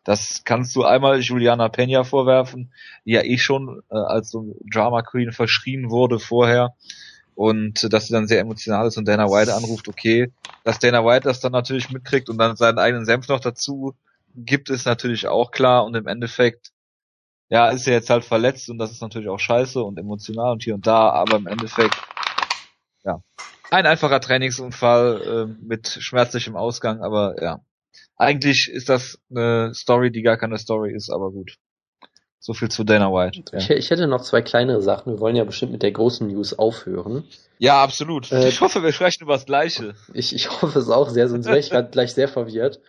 [0.06, 2.72] Das kannst du einmal Juliana Pena vorwerfen,
[3.06, 6.76] die ja eh schon äh, als so Drama Queen verschrien wurde vorher.
[7.34, 10.32] Und äh, dass sie dann sehr emotional ist und Dana White anruft, okay,
[10.64, 13.96] dass Dana White das dann natürlich mitkriegt und dann seinen eigenen Senf noch dazu
[14.36, 15.84] gibt, ist natürlich auch klar.
[15.86, 16.72] Und im Endeffekt,
[17.50, 20.64] ja, ist er jetzt halt verletzt und das ist natürlich auch scheiße und emotional und
[20.64, 21.96] hier und da, aber im Endeffekt,
[23.04, 23.22] ja,
[23.72, 27.62] ein einfacher Trainingsunfall äh, mit schmerzlichem Ausgang, aber ja,
[28.18, 31.58] eigentlich ist das eine Story, die gar keine Story ist, aber gut.
[32.40, 33.44] So viel zu Dana White.
[33.52, 33.58] Ja.
[33.58, 35.14] Ich, ich, hätte noch zwei kleinere Sachen.
[35.14, 37.24] Wir wollen ja bestimmt mit der großen News aufhören.
[37.58, 38.32] Ja, absolut.
[38.32, 39.96] Äh, ich hoffe, wir sprechen über das Gleiche.
[40.14, 42.80] Ich, ich hoffe es auch sehr, sonst wäre ich gerade gleich sehr verwirrt.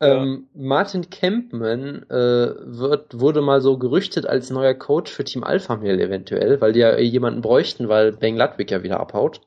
[0.00, 0.22] Ja.
[0.22, 5.76] Ähm, Martin Kempman äh, wird, wurde mal so gerüchtet als neuer Coach für Team Alpha
[5.76, 9.40] Male eventuell, weil die ja jemanden bräuchten, weil Bang Ludwig ja wieder abhaut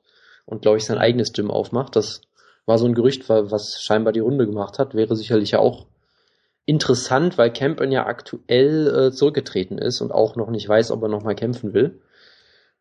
[0.46, 1.96] und glaube ich sein eigenes Gym aufmacht.
[1.96, 2.22] Das
[2.66, 4.96] war so ein Gerücht, was scheinbar die Runde gemacht hat.
[4.96, 5.86] Wäre sicherlich ja auch
[6.66, 11.10] interessant, weil Campen ja aktuell äh, zurückgetreten ist und auch noch nicht weiß, ob er
[11.10, 12.02] nochmal kämpfen will.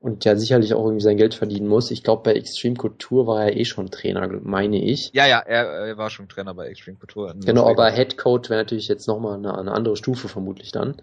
[0.00, 1.90] Und ja sicherlich auch irgendwie sein Geld verdienen muss.
[1.90, 5.10] Ich glaube, bei Extreme Couture war er eh schon Trainer, meine ich.
[5.14, 7.34] Ja, ja, er, er war schon Trainer bei Extreme Couture.
[7.42, 10.96] Genau, aber Head Coach wäre natürlich jetzt nochmal eine, eine andere Stufe vermutlich dann.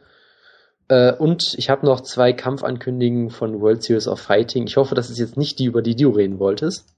[0.87, 4.67] Äh, und ich habe noch zwei Kampfankündigungen von World Series of Fighting.
[4.67, 6.93] Ich hoffe, das ist jetzt nicht die, über die du reden wolltest.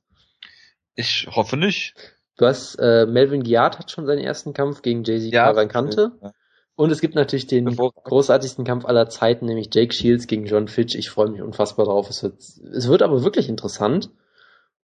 [0.95, 1.95] Ich hoffe nicht.
[2.37, 6.11] Du hast, äh, Melvin Giard hat schon seinen ersten Kampf gegen Jay-Z ja, Kante.
[6.21, 6.31] Ja.
[6.75, 10.95] Und es gibt natürlich den großartigsten Kampf aller Zeiten, nämlich Jake Shields gegen John Fitch.
[10.95, 12.09] Ich freue mich unfassbar drauf.
[12.09, 14.09] Es wird, es wird aber wirklich interessant.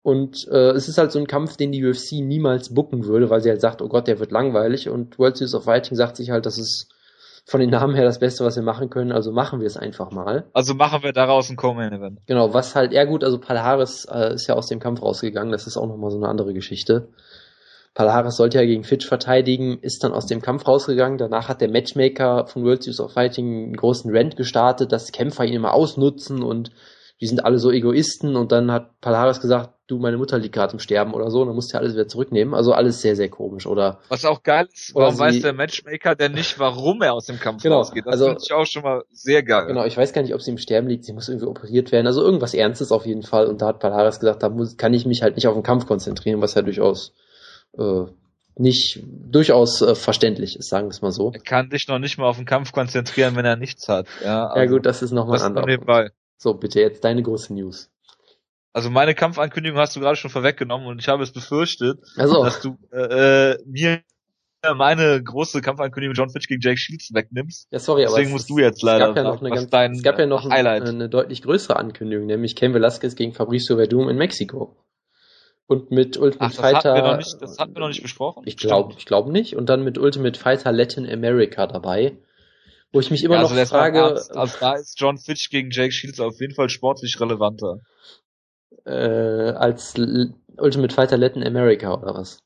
[0.02, 3.41] Und äh, es ist halt so ein Kampf, den die UFC niemals bucken würde, weil
[3.41, 4.89] sie halt sagt, oh Gott, der wird langweilig.
[4.89, 6.89] Und World Series of Fighting sagt sich halt, das ist
[7.47, 10.12] von den Namen her das Beste, was wir machen können, also machen wir es einfach
[10.12, 10.43] mal.
[10.51, 12.19] Also machen wir daraus ein Co-Main-Event.
[12.25, 15.65] Genau, was halt, ja gut, also Palhares äh, ist ja aus dem Kampf rausgegangen, das
[15.65, 17.07] ist auch nochmal so eine andere Geschichte.
[17.93, 21.17] Palhares sollte ja gegen Fitch verteidigen, ist dann aus dem Kampf rausgegangen.
[21.17, 25.45] Danach hat der Matchmaker von World Series of Fighting einen großen Rant gestartet, dass Kämpfer
[25.45, 26.69] ihn immer ausnutzen und
[27.19, 30.73] die sind alle so Egoisten und dann hat Palaris gesagt, du, meine Mutter liegt gerade
[30.73, 32.53] im Sterben oder so, und dann musst du alles wieder zurücknehmen.
[32.53, 33.99] Also alles sehr, sehr komisch, oder?
[34.10, 37.39] Was auch geil ist, warum sie, weiß der Matchmaker denn nicht, warum er aus dem
[37.39, 38.06] Kampf genau, rausgeht?
[38.06, 39.65] Das also, finde ich auch schon mal sehr geil.
[39.67, 42.06] Genau, ich weiß gar nicht, ob sie im Sterben liegt, sie muss irgendwie operiert werden,
[42.06, 43.47] also irgendwas Ernstes auf jeden Fall.
[43.47, 45.88] Und da hat Palaris gesagt, da muss, kann ich mich halt nicht auf den Kampf
[45.88, 47.13] konzentrieren, was ja durchaus
[47.77, 48.03] äh,
[48.60, 51.32] nicht durchaus äh, verständlich ist, sagen wir es mal so.
[51.32, 54.08] Er kann sich noch nicht mal auf den Kampf konzentrieren, wenn er nichts hat.
[54.23, 56.10] Ja, also, ja gut, das ist nochmal ein anderer.
[56.38, 57.89] So, bitte jetzt deine große News.
[58.73, 62.43] Also meine Kampfankündigung hast du gerade schon vorweggenommen und ich habe es befürchtet, also.
[62.43, 64.02] dass du äh, äh, mir
[64.76, 67.67] meine große Kampfankündigung John Fitch gegen Jake Shields wegnimmst.
[67.71, 69.10] Ja, sorry, Deswegen aber musst du jetzt leider.
[69.10, 70.84] Es gab ja noch, eine, ganz, dein, es gab ja noch Highlight.
[70.84, 74.76] Eine, eine deutlich größere Ankündigung, nämlich Ken Velasquez gegen Fabricio Verdum in Mexiko.
[75.67, 76.93] Und mit Ultimate Ach, das Fighter.
[76.93, 78.43] Hatten wir noch nicht, das hatten wir noch nicht besprochen.
[78.45, 79.56] Ich glaube, ich glaube nicht.
[79.56, 82.17] Und dann mit Ultimate Fighter Latin America dabei.
[82.93, 84.02] Wo ich mich immer ja, also noch frage.
[84.04, 87.80] Also da ist John Fitch gegen Jake Shields auf jeden Fall sportlich relevanter.
[88.86, 92.39] Äh, als L Ultimate Fighter Latin America oder was?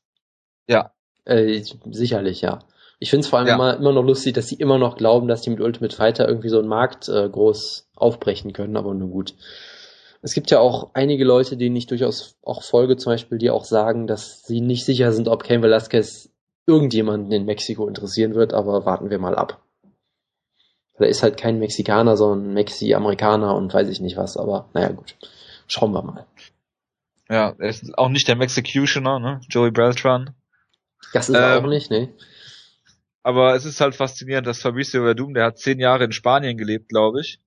[0.68, 0.92] Ja.
[1.24, 2.58] Äh, sicherlich, ja.
[2.98, 3.54] Ich finde es vor allem ja.
[3.54, 6.48] immer, immer noch lustig, dass sie immer noch glauben, dass die mit Ultimate Fighter irgendwie
[6.48, 9.34] so einen Markt äh, groß aufbrechen können, aber nur gut.
[10.20, 13.64] Es gibt ja auch einige Leute, denen ich durchaus auch folge, zum Beispiel, die auch
[13.64, 16.30] sagen, dass sie nicht sicher sind, ob Cain Velasquez
[16.66, 19.60] irgendjemanden in Mexiko interessieren wird, aber warten wir mal ab.
[20.98, 25.16] Er ist halt kein Mexikaner, sondern Mexi-Amerikaner und weiß ich nicht was, aber naja gut.
[25.66, 26.26] Schauen wir mal.
[27.28, 29.40] Ja, er ist auch nicht der Mexicutioner, ne?
[29.48, 30.34] Joey Beltran.
[31.12, 32.10] Das ist er ähm, auch nicht, ne?
[33.22, 36.88] Aber es ist halt faszinierend, dass Fabricio Verdum, der hat zehn Jahre in Spanien gelebt,
[36.88, 37.40] glaube ich,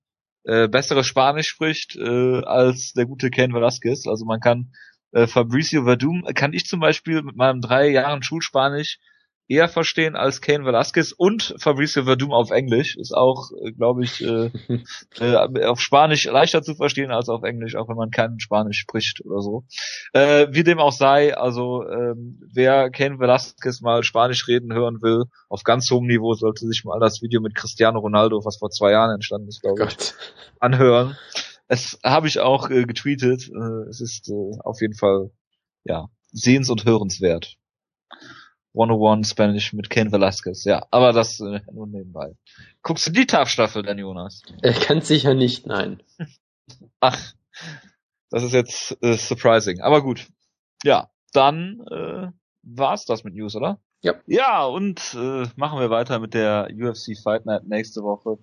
[0.44, 4.06] äh, besseres Spanisch spricht äh, als der gute Ken Velasquez.
[4.06, 4.72] Also man kann
[5.12, 8.98] äh, Fabricio Verdum, kann ich zum Beispiel mit meinem drei Jahren Schulspanisch
[9.48, 12.96] eher verstehen als Kane Velasquez und Fabricio Verdum auf Englisch.
[12.96, 14.50] Ist auch, äh, glaube ich, äh,
[15.20, 19.24] äh, auf Spanisch leichter zu verstehen als auf Englisch, auch wenn man kein Spanisch spricht
[19.24, 19.64] oder so.
[20.12, 25.24] Äh, wie dem auch sei, also ähm, wer Kane Velasquez mal Spanisch reden hören will,
[25.48, 28.92] auf ganz hohem Niveau, sollte sich mal das Video mit Cristiano Ronaldo, was vor zwei
[28.92, 29.96] Jahren entstanden ist, glaube ich,
[30.60, 31.16] anhören.
[31.68, 33.48] Es habe ich auch äh, getweetet.
[33.48, 35.30] Äh, es ist äh, auf jeden Fall
[35.84, 37.56] ja sehens- und hörenswert.
[38.76, 40.86] 101 Spanish mit Ken Velasquez, ja.
[40.90, 42.36] Aber das äh, nur nebenbei.
[42.82, 44.42] Guckst du die TAF-Staffel denn, Jonas?
[44.62, 46.02] Er kann sicher nicht, nein.
[47.00, 47.18] Ach,
[48.30, 49.80] das ist jetzt äh, surprising.
[49.80, 50.26] Aber gut.
[50.84, 52.28] Ja, dann äh,
[52.62, 53.80] war's das mit News, oder?
[54.02, 54.14] Ja.
[54.26, 58.38] Ja, und äh, machen wir weiter mit der UFC Fight Night nächste Woche.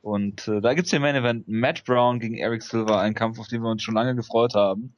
[0.00, 3.48] Und äh, da gibt's hier Main Event Matt Brown gegen Eric Silver, ein Kampf, auf
[3.48, 4.94] den wir uns schon lange gefreut haben.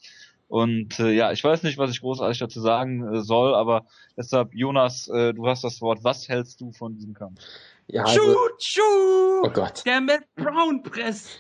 [0.48, 4.54] Und äh, ja, ich weiß nicht, was ich großartig dazu sagen äh, soll, aber deshalb,
[4.54, 6.04] Jonas, äh, du hast das Wort.
[6.04, 7.40] Was hältst du von diesem Kampf?
[7.88, 9.42] Ja, also, Schuh, Schuh!
[9.44, 9.85] Oh Gott.
[9.85, 11.38] Der Matt Brown Press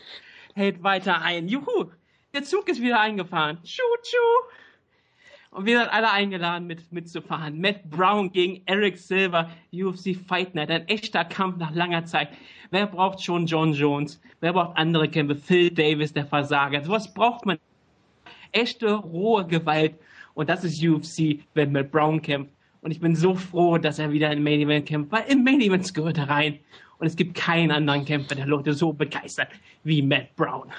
[0.54, 1.48] hält weiter ein.
[1.48, 1.90] Juhu!
[2.34, 3.58] Der Zug ist wieder eingefahren.
[3.64, 4.50] Schuh, Schuh!
[5.56, 7.60] Und wir sind alle eingeladen, mit, mitzufahren.
[7.60, 10.70] Matt Brown gegen Eric Silver, UFC Fight Night.
[10.70, 12.28] Ein echter Kampf nach langer Zeit.
[12.70, 14.20] Wer braucht schon John Jones?
[14.40, 15.36] Wer braucht andere Kämpfe?
[15.36, 16.86] Phil Davis, der Versager.
[16.88, 17.58] Was braucht man
[18.52, 19.94] echte, rohe Gewalt.
[20.34, 22.52] Und das ist UFC, wenn Matt Brown kämpft.
[22.82, 25.60] Und ich bin so froh, dass er wieder im Main Event kämpft, weil im Main
[25.60, 26.60] Event gehört er rein.
[26.98, 29.48] Und es gibt keinen anderen Kämpfer, der Leute so begeistert
[29.82, 30.72] wie Matt Brown.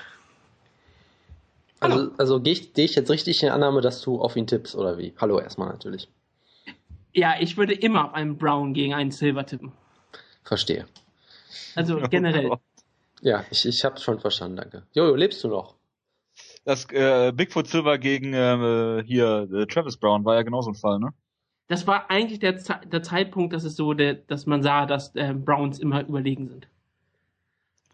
[1.79, 4.75] Also, also gehe ich, geh ich jetzt richtig in Annahme, dass du auf ihn tippst,
[4.75, 5.13] oder wie?
[5.19, 6.09] Hallo erstmal natürlich.
[7.13, 9.71] Ja, ich würde immer auf einen Brown gegen einen Silver tippen.
[10.43, 10.87] Verstehe.
[11.75, 12.51] Also generell.
[13.21, 14.83] ja, ich, ich hab's schon verstanden, danke.
[14.93, 15.75] Jojo, lebst du noch?
[16.67, 20.99] Das äh, Bigfoot Silver gegen äh, hier äh, Travis Brown war ja genauso ein Fall,
[20.99, 21.13] ne?
[21.69, 25.33] Das war eigentlich der, der Zeitpunkt, dass es so, der, dass man sah, dass äh,
[25.33, 26.67] Browns immer überlegen sind.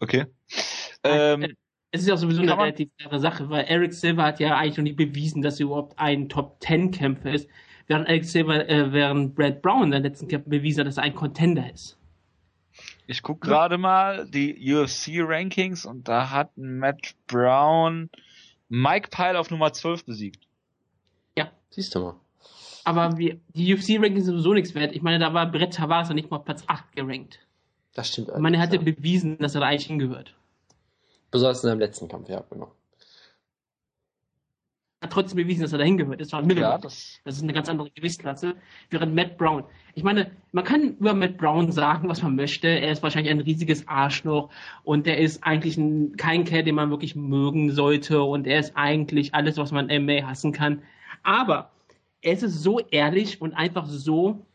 [0.00, 0.26] Okay.
[1.04, 1.54] Ähm, äh,
[1.92, 4.76] es ist ja auch sowieso eine relativ klare Sache, weil Eric Silver hat ja eigentlich
[4.78, 7.48] noch nie bewiesen, dass er überhaupt ein Top Ten Kämpfer ist,
[7.86, 11.04] während Eric Silver, äh, während Brad Brown in der letzten Kämpfe bewiesen hat, dass er
[11.04, 11.96] ein Contender ist.
[13.06, 18.10] Ich guck gerade mal die UFC Rankings und da hat Matt Brown
[18.74, 20.48] Mike Pyle auf Nummer 12 besiegt.
[21.38, 21.52] Ja.
[21.70, 22.14] Siehst du mal.
[22.82, 24.94] Aber wir, die UFC-Rankings sind sowieso nichts wert.
[24.94, 27.38] Ich meine, da war Brett Tavares ja nicht mal Platz 8 gerankt.
[27.94, 28.30] Das stimmt.
[28.34, 28.82] Ich meine, er hatte ja.
[28.82, 30.34] bewiesen, dass er da eigentlich hingehört.
[31.30, 32.72] Besonders in seinem letzten Kampf, ja, genau.
[35.04, 36.18] Hat trotzdem bewiesen, dass er da hingehört.
[36.18, 38.54] Das war ein ja, das, das ist eine ganz andere Gewichtsklasse.
[38.88, 39.64] Während Matt Brown.
[39.94, 42.68] Ich meine, man kann über Matt Brown sagen, was man möchte.
[42.68, 44.48] Er ist wahrscheinlich ein riesiges Arschloch
[44.82, 48.72] und er ist eigentlich ein, kein Kerl, den man wirklich mögen sollte und er ist
[48.76, 50.82] eigentlich alles, was man MMA hassen kann.
[51.22, 51.70] Aber
[52.22, 54.46] es ist so ehrlich und einfach so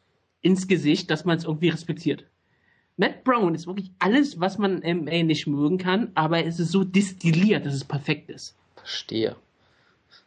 [0.42, 2.26] ins Gesicht, dass man es irgendwie respektiert.
[2.98, 6.72] Matt Brown ist wirklich alles, was man im MA nicht mögen kann, aber es ist
[6.72, 8.58] so distilliert, dass es perfekt ist.
[8.78, 9.36] Verstehe.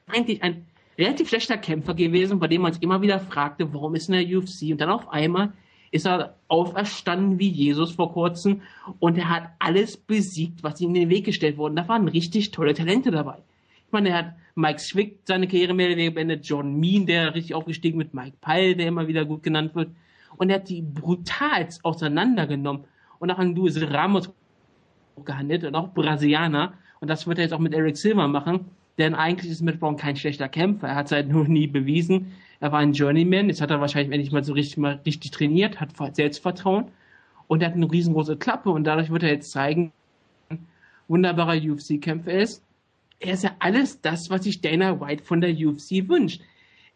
[0.06, 0.66] Eigentlich ein
[0.98, 4.38] relativ schlechter Kämpfer gewesen, bei dem man sich immer wieder fragte, warum ist in der
[4.38, 4.72] UFC?
[4.72, 5.52] Und dann auf einmal
[5.90, 8.62] ist er auferstanden wie Jesus vor kurzem
[8.98, 11.74] und er hat alles besiegt, was ihm in den Weg gestellt wurde.
[11.74, 13.38] Da waren richtig tolle Talente dabei.
[13.86, 17.34] Ich meine, er hat Mike Swick seine Karriere mehr oder weniger beendet, John Mean, der
[17.34, 19.90] richtig aufgestiegen wird, Mike Pyle, der immer wieder gut genannt wird.
[20.38, 22.84] Und er hat die brutal auseinandergenommen
[23.18, 24.30] und auch an Luis Ramos
[25.24, 26.72] gehandelt und auch Brasilianer.
[27.00, 29.96] Und das wird er jetzt auch mit Eric Silver machen, denn eigentlich ist Matt Brown
[29.96, 30.88] kein schlechter Kämpfer.
[30.88, 32.32] Er hat es halt nur nie bewiesen.
[32.60, 33.48] Er war ein Journeyman.
[33.48, 36.88] Jetzt hat er wahrscheinlich endlich mal so richtig, mal richtig trainiert, hat Selbstvertrauen
[37.48, 39.92] und er hat eine riesengroße Klappe und dadurch wird er jetzt zeigen,
[41.08, 42.62] wunderbarer UFC-Kämpfer ist
[43.22, 46.42] er ist ja alles das, was sich Dana White von der UFC wünscht.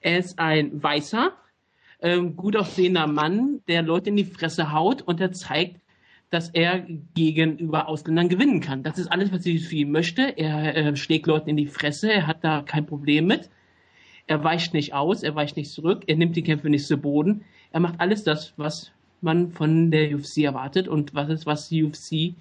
[0.01, 1.33] Er ist ein weißer,
[2.01, 5.81] ähm, gut aussehender Mann, der Leute in die Fresse haut und er zeigt,
[6.31, 6.85] dass er
[7.15, 8.83] gegenüber Ausländern gewinnen kann.
[8.83, 10.37] Das ist alles, was sie für ihn möchte.
[10.37, 13.49] Er äh, schlägt Leuten in die Fresse, er hat da kein Problem mit.
[14.27, 17.45] Er weicht nicht aus, er weicht nicht zurück, er nimmt die Kämpfe nicht zu Boden.
[17.71, 21.85] Er macht alles das, was man von der UFC erwartet und was ist, was die
[21.85, 22.35] UFC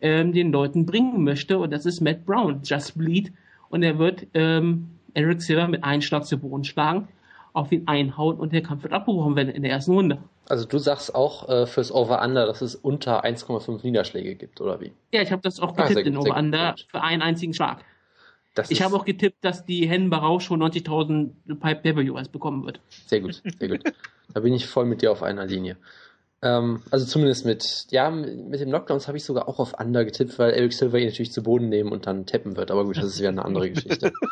[0.00, 1.58] ähm, den Leuten bringen möchte.
[1.58, 3.32] Und das ist Matt Brown, Just Bleed.
[3.68, 7.08] Und er wird ähm, Eric Silver mit einem Schlag zu Boden schlagen,
[7.52, 10.18] auf ihn einhauen und der Kampf wird abgebrochen werden in der ersten Runde.
[10.48, 14.92] Also du sagst auch äh, fürs Over-Under, dass es unter 1,5 Niederschläge gibt, oder wie?
[15.12, 17.84] Ja, ich habe das auch ah, getippt ah, in Over-Under für einen einzigen Schlag.
[18.54, 22.80] Das ich habe auch getippt, dass die Hennen Barau schon 90.000 Pipe Pay-Per-View bekommen wird.
[23.06, 23.80] Sehr gut, sehr gut.
[24.34, 25.76] da bin ich voll mit dir auf einer Linie.
[26.42, 30.38] Ähm, also zumindest mit, ja, mit dem Lockdowns habe ich sogar auch auf Under getippt,
[30.38, 32.70] weil Eric Silver ihn natürlich zu Boden nehmen und dann tappen wird.
[32.70, 34.12] Aber gut, das ist wieder eine andere Geschichte.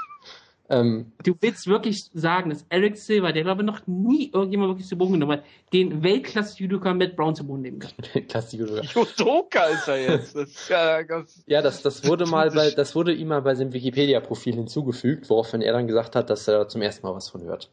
[0.70, 4.86] ähm, du willst wirklich sagen, dass Eric Silver, der glaube ich noch nie irgendjemand wirklich
[4.86, 7.92] zu Boden genommen hat, den Weltklasse-Judoka Matt Brown zu Boden nehmen kann.
[8.14, 8.82] Weltklasse-Judoka.
[8.82, 10.34] Judoka ist er jetzt.
[10.34, 13.74] Das ja, ganz ja, das, das wurde mal bei, das wurde ihm mal bei seinem
[13.74, 17.70] Wikipedia-Profil hinzugefügt, woraufhin er dann gesagt hat, dass er zum ersten Mal was von hört.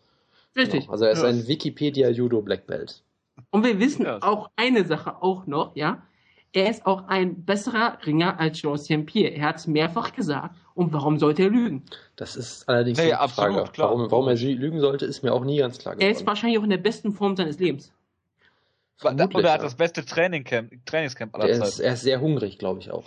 [0.58, 0.82] Richtig.
[0.82, 0.92] Genau.
[0.92, 1.30] Also er ist ja.
[1.30, 3.04] ein Wikipedia Judo Black Belt.
[3.52, 4.20] Und wir wissen ja.
[4.22, 6.04] auch eine Sache auch noch, ja.
[6.54, 9.06] Er ist auch ein besserer Ringer als Jean St.
[9.06, 9.34] Pierre.
[9.34, 10.56] Er hat es mehrfach gesagt.
[10.74, 11.84] Und warum sollte er lügen?
[12.16, 13.64] Das ist allerdings nee, eine Frage.
[13.72, 13.90] Klar.
[13.90, 16.06] Warum, warum er lügen sollte, ist mir auch nie ganz klar geworden.
[16.06, 17.94] Er ist wahrscheinlich auch in der besten Form seines Lebens.
[18.98, 21.82] Vermutlich, Oder er hat das beste Trainingcamp, Trainingscamp aller Zeiten.
[21.82, 23.06] er ist sehr hungrig, glaube ich auch.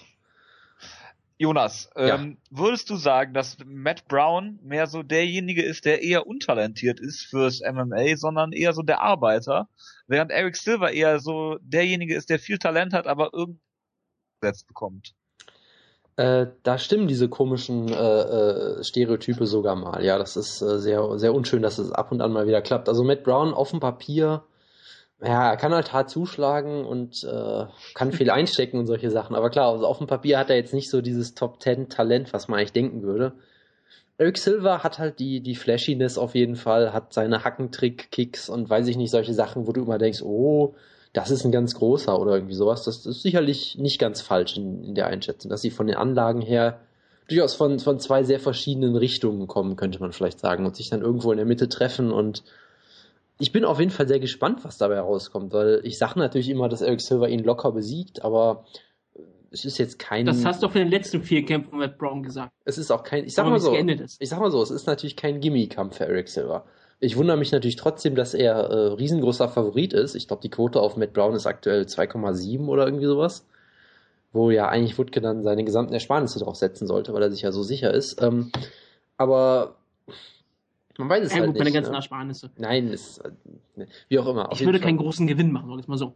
[1.36, 2.14] Jonas, ja.
[2.14, 7.22] ähm, würdest du sagen, dass Matt Brown mehr so derjenige ist, der eher untalentiert ist
[7.22, 9.68] fürs MMA, sondern eher so der Arbeiter,
[10.06, 13.60] während Eric Silver eher so derjenige ist, der viel Talent hat, aber irgendwie
[14.68, 15.14] bekommt?
[16.16, 20.04] Äh, da stimmen diese komischen äh, äh, Stereotype sogar mal.
[20.04, 22.88] Ja, das ist äh, sehr, sehr unschön, dass es ab und an mal wieder klappt.
[22.88, 24.44] Also Matt Brown auf dem Papier
[25.22, 29.36] ja, er kann halt hart zuschlagen und äh, kann viel einstecken und solche Sachen.
[29.36, 32.32] Aber klar, also auf dem Papier hat er jetzt nicht so dieses Top Ten Talent,
[32.32, 33.32] was man eigentlich denken würde.
[34.16, 38.86] Eric Silver hat halt die, die Flashiness auf jeden Fall, hat seine Hackentrick-Kicks und weiß
[38.86, 40.74] ich nicht, solche Sachen, wo du immer denkst, oh,
[41.12, 42.84] das ist ein ganz großer oder irgendwie sowas.
[42.84, 46.40] Das ist sicherlich nicht ganz falsch in, in der Einschätzung, dass sie von den Anlagen
[46.40, 46.80] her
[47.28, 51.02] durchaus von, von zwei sehr verschiedenen Richtungen kommen, könnte man vielleicht sagen, und sich dann
[51.02, 52.44] irgendwo in der Mitte treffen und
[53.38, 56.68] ich bin auf jeden Fall sehr gespannt, was dabei rauskommt, weil ich sage natürlich immer,
[56.68, 58.64] dass Eric Silver ihn locker besiegt, aber
[59.50, 60.26] es ist jetzt kein.
[60.26, 62.52] Das hast du für den letzten vier Kämpfen mit Brown gesagt.
[62.64, 63.24] Es ist auch kein.
[63.24, 63.74] Ich sag mal so.
[63.74, 66.64] Ich sag mal so, es ist natürlich kein Gimme-Kampf für Eric Silver.
[67.00, 70.14] Ich wundere mich natürlich trotzdem, dass er äh, riesengroßer Favorit ist.
[70.14, 73.46] Ich glaube, die Quote auf Matt Brown ist aktuell 2,7 oder irgendwie sowas.
[74.32, 77.52] Wo ja eigentlich Wutke dann seine gesamten Ersparnisse drauf setzen sollte, weil er sich ja
[77.52, 78.20] so sicher ist.
[78.22, 78.50] Ähm,
[79.16, 79.76] aber
[80.98, 81.64] man weiß es ja, halt gut, nicht.
[81.64, 81.96] meine ganzen ne?
[81.96, 82.50] Ersparnisse.
[82.56, 84.48] Nein, ist, äh, wie auch immer.
[84.52, 86.14] Ich würde keinen großen Gewinn machen, sag ich mal so.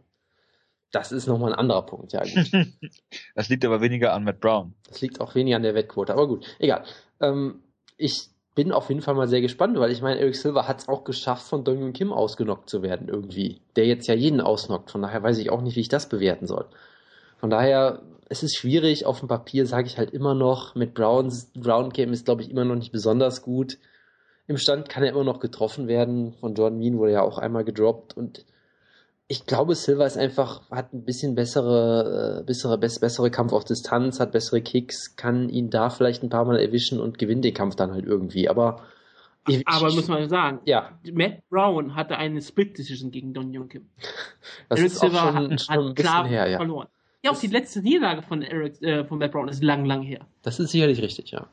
[0.91, 2.51] Das ist nochmal ein anderer Punkt, ja gut.
[3.35, 4.73] das liegt aber weniger an Matt Brown.
[4.87, 6.83] Das liegt auch weniger an der Wettquote, aber gut, egal.
[7.19, 7.61] Ähm,
[7.97, 10.89] ich bin auf jeden Fall mal sehr gespannt, weil ich meine, Eric Silver hat es
[10.89, 13.61] auch geschafft, von Dong Kim ausgenockt zu werden irgendwie.
[13.75, 16.47] Der jetzt ja jeden ausnockt, von daher weiß ich auch nicht, wie ich das bewerten
[16.47, 16.65] soll.
[17.37, 21.51] Von daher, es ist schwierig, auf dem Papier sage ich halt immer noch, mit Browns,
[21.53, 23.77] Brown Game ist glaube ich immer noch nicht besonders gut.
[24.49, 27.63] Im Stand kann er immer noch getroffen werden, von Jordan Mean wurde ja auch einmal
[27.63, 28.45] gedroppt und
[29.31, 34.19] ich glaube, Silva ist einfach, hat ein bisschen bessere, äh, bessere, bessere Kampf auf Distanz,
[34.19, 37.75] hat bessere Kicks, kann ihn da vielleicht ein paar Mal erwischen und gewinnt den Kampf
[37.75, 38.49] dann halt irgendwie.
[38.49, 38.81] Aber
[39.47, 40.97] ich, aber muss man sagen, ja.
[41.13, 43.89] Matt Brown hatte eine Split Decision gegen Don Young Kim.
[44.67, 46.57] Das Eric ist Silva auch schon, hat, schon ein bisschen her, ja.
[46.57, 46.87] verloren.
[47.23, 50.25] Ja, auch die letzte Niederlage von Eric, äh, von Matt Brown ist lang, lang her.
[50.41, 51.47] Das ist sicherlich richtig, ja.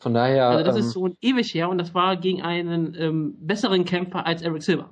[0.00, 0.48] Von daher.
[0.48, 4.26] Also das ähm, ist so ewig her und das war gegen einen ähm, besseren Kämpfer
[4.26, 4.90] als Eric Silver.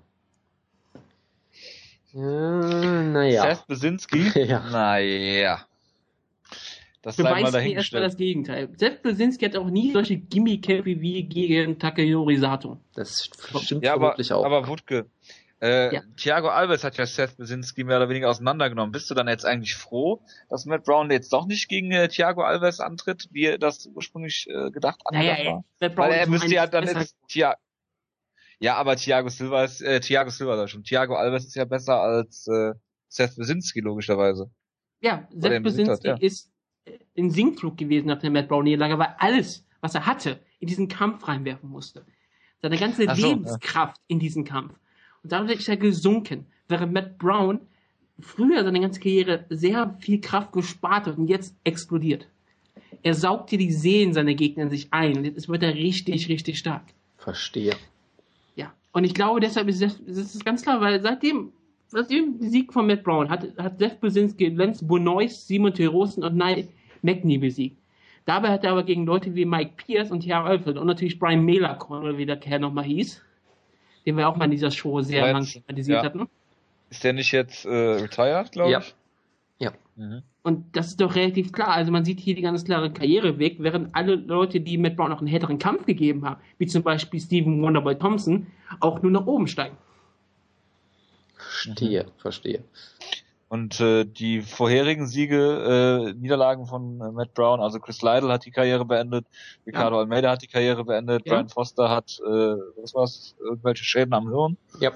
[2.13, 3.43] naja.
[3.43, 4.31] Seth Besinski?
[4.47, 4.61] ja.
[4.71, 5.61] Naja.
[7.01, 8.05] Das sei mal dahingestellt.
[8.05, 8.69] das Gegenteil.
[8.77, 12.79] Seth Besinski hat auch nie solche Gimmie-Kämpfe wie gegen Takayori Sato.
[12.95, 13.31] Das
[13.63, 14.45] stimmt ja, vermutlich aber, auch.
[14.45, 15.07] Aber Wutke,
[15.61, 16.03] äh, ja.
[16.17, 18.93] Thiago Alves hat ja Seth Besinski mehr oder weniger auseinandergenommen.
[18.93, 22.43] Bist du dann jetzt eigentlich froh, dass Matt Brown jetzt doch nicht gegen äh, Thiago
[22.43, 25.97] Alves antritt, wie das ursprünglich äh, gedacht naja, war?
[25.97, 27.17] Weil er müsste ja dann jetzt
[28.61, 30.83] ja, aber Thiago Silva ist, äh, Thiago Silva da schon.
[30.83, 32.75] Thiago Alves ist ja besser als äh,
[33.09, 34.51] Seth Besinski, logischerweise.
[35.01, 36.17] Ja, Seth Besinski ja.
[36.17, 36.51] ist
[37.15, 40.89] in Sinkflug gewesen nach der Matt Brown Niederlage, weil alles, was er hatte, in diesen
[40.89, 42.05] Kampf reinwerfen musste.
[42.61, 44.05] Seine ganze so, Lebenskraft ja.
[44.09, 44.75] in diesen Kampf.
[45.23, 46.47] Und dadurch ist er gesunken.
[46.69, 47.61] Während Matt Brown
[48.21, 52.27] früher seine ganze Karriere sehr viel Kraft gespart hat und jetzt explodiert.
[53.03, 56.59] Er saugt dir die Seelen seiner Gegner in sich ein jetzt wird er richtig, richtig
[56.59, 56.83] stark.
[57.17, 57.77] Verstehe.
[58.99, 61.53] Und ich glaube, deshalb ist das, das ist ganz klar, weil seitdem,
[61.87, 66.37] seitdem der Sieg von Matt Brown hat, hat Seth Brzezinski Lenz Bonois, Simon Terosen und
[66.37, 66.67] Nye
[67.03, 67.77] McNee besiegt.
[68.25, 71.45] Dabei hat er aber gegen Leute wie Mike Pierce und Thierry Alfred und natürlich Brian
[71.45, 73.23] Melakon, oder wie der Kerl nochmal hieß,
[74.07, 76.05] den wir auch mal in dieser Show sehr lang kritisiert ja.
[76.05, 76.29] hatten.
[76.91, 78.79] Ist der nicht jetzt äh, retired, glaube ja.
[78.81, 78.95] ich?
[79.59, 79.73] Ja.
[79.97, 80.23] Mhm.
[80.43, 81.69] Und das ist doch relativ klar.
[81.69, 85.19] Also man sieht hier die ganz klare Karriereweg, während alle Leute, die Matt Brown auch
[85.19, 88.47] einen härteren Kampf gegeben haben, wie zum Beispiel Stephen Wonderboy Thompson,
[88.81, 89.77] auch nur nach oben steigen.
[91.37, 92.11] Verstehe, mhm.
[92.19, 92.65] verstehe.
[93.49, 98.45] Und äh, die vorherigen Siege, äh, Niederlagen von äh, Matt Brown, also Chris Lytle hat
[98.45, 99.27] die Karriere beendet,
[99.67, 100.03] Ricardo ja.
[100.03, 101.33] Almeida hat die Karriere beendet, ja.
[101.33, 104.59] Brian Foster hat, äh, was war's, irgendwelche Schäden am Hirn.
[104.81, 104.93] Ja.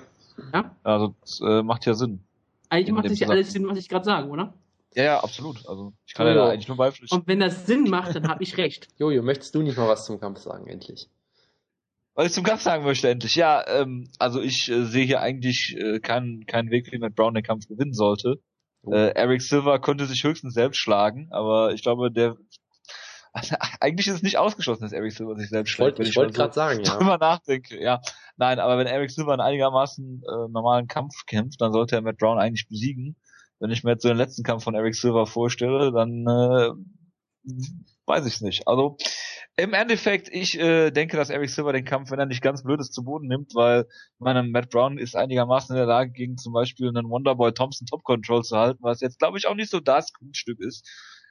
[0.52, 0.76] ja.
[0.82, 2.20] Also das äh, macht ja Sinn.
[2.68, 4.52] Eigentlich macht das ja alles Sinn, was ich gerade sage, oder?
[4.94, 5.66] Ja, ja, absolut.
[5.66, 7.18] Also ich kann ja da eigentlich nur beipflichten.
[7.18, 8.88] Und wenn das Sinn macht, dann habe ich recht.
[8.98, 11.08] Jojo, möchtest du nicht mal was zum Kampf sagen, endlich?
[12.14, 13.34] Was ich zum Kampf sagen möchte, endlich.
[13.36, 17.34] Ja, ähm, also ich äh, sehe hier eigentlich äh, keinen keinen Weg, wie Matt Brown
[17.34, 18.36] den Kampf gewinnen sollte.
[18.82, 18.92] Oh.
[18.92, 22.36] Äh, Eric Silver konnte sich höchstens selbst schlagen, aber ich glaube, der
[23.32, 25.98] also, eigentlich ist es nicht ausgeschlossen, dass Eric Silver sich selbst schlägt.
[25.98, 27.00] Wollt, ich wollte gerade so sagen, ja.
[27.00, 28.00] Immer nachdenke, ja.
[28.36, 32.18] Nein, aber wenn Eric Silver einen einigermaßen äh, normalen Kampf kämpft, dann sollte er Matt
[32.18, 33.16] Brown eigentlich besiegen.
[33.58, 36.70] Wenn ich mir jetzt so den letzten Kampf von Eric Silver vorstelle, dann äh,
[38.06, 38.66] weiß ich es nicht.
[38.66, 38.96] Also
[39.56, 42.90] im Endeffekt, ich äh, denke, dass Eric Silver den Kampf, wenn er nicht ganz blödes
[42.90, 43.86] zu Boden nimmt, weil
[44.18, 48.02] meine Matt Brown ist einigermaßen in der Lage, gegen zum Beispiel einen Wonderboy Thompson Top
[48.02, 50.88] Control zu halten, was jetzt glaube ich auch nicht so das Kunststück ist.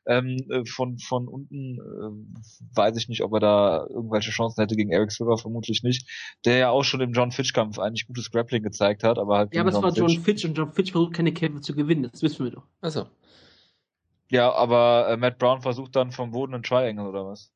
[0.08, 4.76] Ähm, äh, von, von unten äh, weiß ich nicht, ob er da irgendwelche Chancen hätte
[4.76, 6.10] gegen Eric Silver, vermutlich nicht.
[6.44, 9.54] Der ja auch schon im John Fitch-Kampf eigentlich gutes Grappling gezeigt hat, aber halt.
[9.54, 12.24] Ja, aber es war John Fitch und John Fitch versucht keine Kämpfe zu gewinnen, das
[12.24, 12.64] wissen wir doch.
[12.82, 13.08] Also.
[14.30, 17.52] Ja, aber äh, Matt Brown versucht dann vom Boden einen Triangle oder was?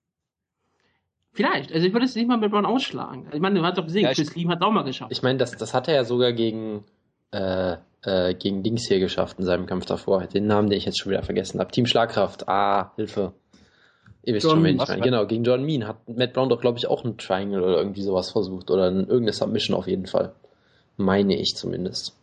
[1.35, 1.71] Vielleicht.
[1.71, 3.27] Also ich würde es nicht mal mit Brown ausschlagen.
[3.31, 5.11] Ich meine, du hast doch gesehen, ja, Chris Lee hat auch mal geschafft.
[5.11, 6.85] Ich meine, das, das hat er ja sogar gegen
[7.31, 10.25] äh, äh, gegen Dings hier geschafft in seinem Kampf davor.
[10.27, 11.71] Den Namen, den ich jetzt schon wieder vergessen habe.
[11.71, 12.47] Team Schlagkraft.
[12.47, 13.33] Ah, Hilfe.
[14.23, 15.01] Ihr wisst John, schon, wen ich meine.
[15.01, 18.01] Genau, gegen John Mean hat Matt Brown doch, glaube ich, auch ein Triangle oder irgendwie
[18.01, 18.71] sowas versucht.
[18.71, 20.33] Oder irgendeine Submission auf jeden Fall.
[20.97, 22.15] Meine ich zumindest.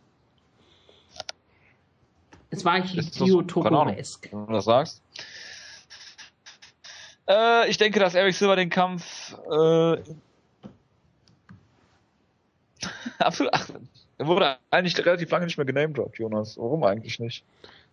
[2.49, 4.31] Es war Hideo Tokoro-esque.
[4.31, 5.01] Wenn du das sagst.
[7.27, 9.97] Äh, ich denke, dass Eric Silver den Kampf äh,
[13.19, 13.53] Absolut.
[13.53, 13.69] Ach,
[14.17, 16.57] er wurde eigentlich relativ lange nicht mehr genamedroppt, Jonas.
[16.57, 17.43] Warum eigentlich nicht?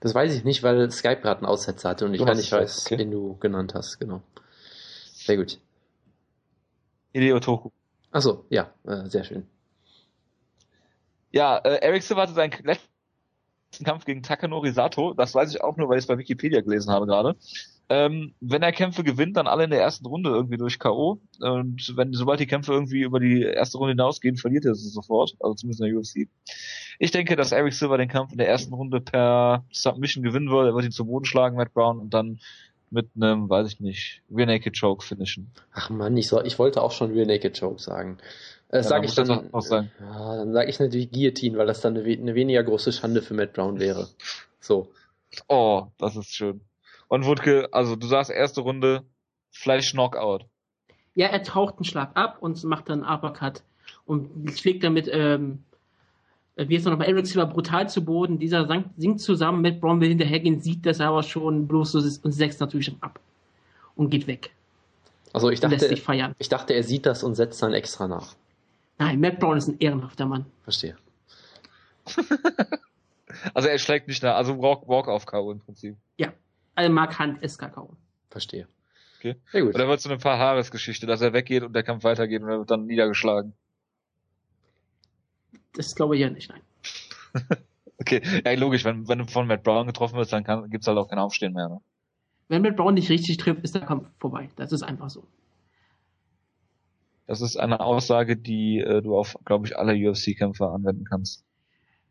[0.01, 2.87] Das weiß ich nicht, weil Skype gerade einen Aussetzer hatte und ich gar nicht weiß,
[2.87, 2.99] okay.
[2.99, 4.23] wen du genannt hast, genau.
[5.13, 5.59] Sehr gut.
[7.13, 7.71] Hideo Toku.
[8.11, 9.47] Achso, ja, äh, sehr schön.
[11.33, 15.15] Ja, äh, Eric Silver hatte seinen letzten Kampf gegen Takanori Sato.
[15.15, 17.37] Das weiß ich auch nur, weil ich es bei Wikipedia gelesen habe gerade.
[17.93, 21.21] Ähm, wenn er Kämpfe gewinnt, dann alle in der ersten Runde irgendwie durch K.O.
[21.41, 25.35] Und wenn, sobald die Kämpfe irgendwie über die erste Runde hinausgehen, verliert er sie sofort.
[25.41, 26.29] Also zumindest in der UFC.
[27.01, 30.69] Ich denke, dass Eric Silver den Kampf in der ersten Runde per Submission gewinnen wird.
[30.69, 32.39] Er wird ihn zu Boden schlagen, Matt Brown, und dann
[32.91, 35.51] mit einem, weiß ich nicht, Rear Naked Choke finishen.
[35.73, 38.19] Ach man, ich, soll, ich wollte auch schon Rear Naked Choke sagen.
[38.69, 39.91] Äh, ja, sag ich dann, auch sagen.
[39.99, 43.35] Ja, dann sage ich natürlich Guillotine, weil das dann eine, eine weniger große Schande für
[43.35, 44.09] Matt Brown wäre.
[44.61, 44.93] So.
[45.49, 46.61] Oh, das ist schön.
[47.11, 49.03] Und Wutke, also du sagst erste Runde,
[49.51, 50.47] Fleisch Knockout.
[51.17, 53.65] Ja, er taucht einen Schlag ab und macht dann einen Uppercut
[54.07, 55.65] und schlägt damit, ähm,
[56.55, 58.39] wie ist er nochmal, Eric Silver brutal zu Boden.
[58.39, 62.61] Dieser sinkt zusammen, Matt Brown will hinterhergehen, sieht das aber schon bloß ist und setzt
[62.61, 63.19] natürlich ab
[63.97, 64.53] und geht weg.
[65.33, 65.93] Also ich dachte,
[66.39, 68.37] ich dachte, er sieht das und setzt dann extra nach.
[68.99, 70.47] Nein, Matt Brown ist ein ehrenhafter Mann.
[70.63, 70.97] Verstehe.
[73.53, 75.51] also er schlägt nicht nach, also Walk, Walk auf K.O.
[75.51, 75.97] im Prinzip.
[76.85, 76.89] Ja.
[76.89, 77.97] Mark Hunt ist Kakao.
[78.31, 78.67] Verstehe.
[79.19, 79.37] Okay.
[79.53, 79.75] Sehr gut.
[79.75, 82.59] Oder wird so eine paar Haaresgeschichte, dass er weggeht und der Kampf weitergeht und er
[82.59, 83.53] wird dann niedergeschlagen.
[85.75, 86.63] Das glaube ich ja nicht, nein.
[87.99, 90.99] okay, ja logisch, wenn, wenn du von Matt Brown getroffen wirst, dann kann, gibt's halt
[90.99, 91.81] auch kein Aufstehen mehr, ne?
[92.49, 94.49] Wenn Matt Brown nicht richtig trifft, ist der Kampf vorbei.
[94.57, 95.25] Das ist einfach so.
[97.29, 101.45] Das ist eine Aussage, die äh, du auf, glaube ich, alle UFC-Kämpfer anwenden kannst.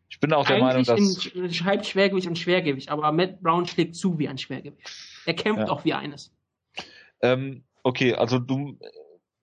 [0.09, 1.27] Ich bin auch der Meinung, dass...
[1.27, 4.89] in Halbschwergewicht und Schwergewicht, aber Matt Brown schlägt zu wie ein Schwergewicht.
[5.25, 5.69] Er kämpft ja.
[5.69, 6.33] auch wie eines.
[7.21, 8.77] Ähm, okay, also du...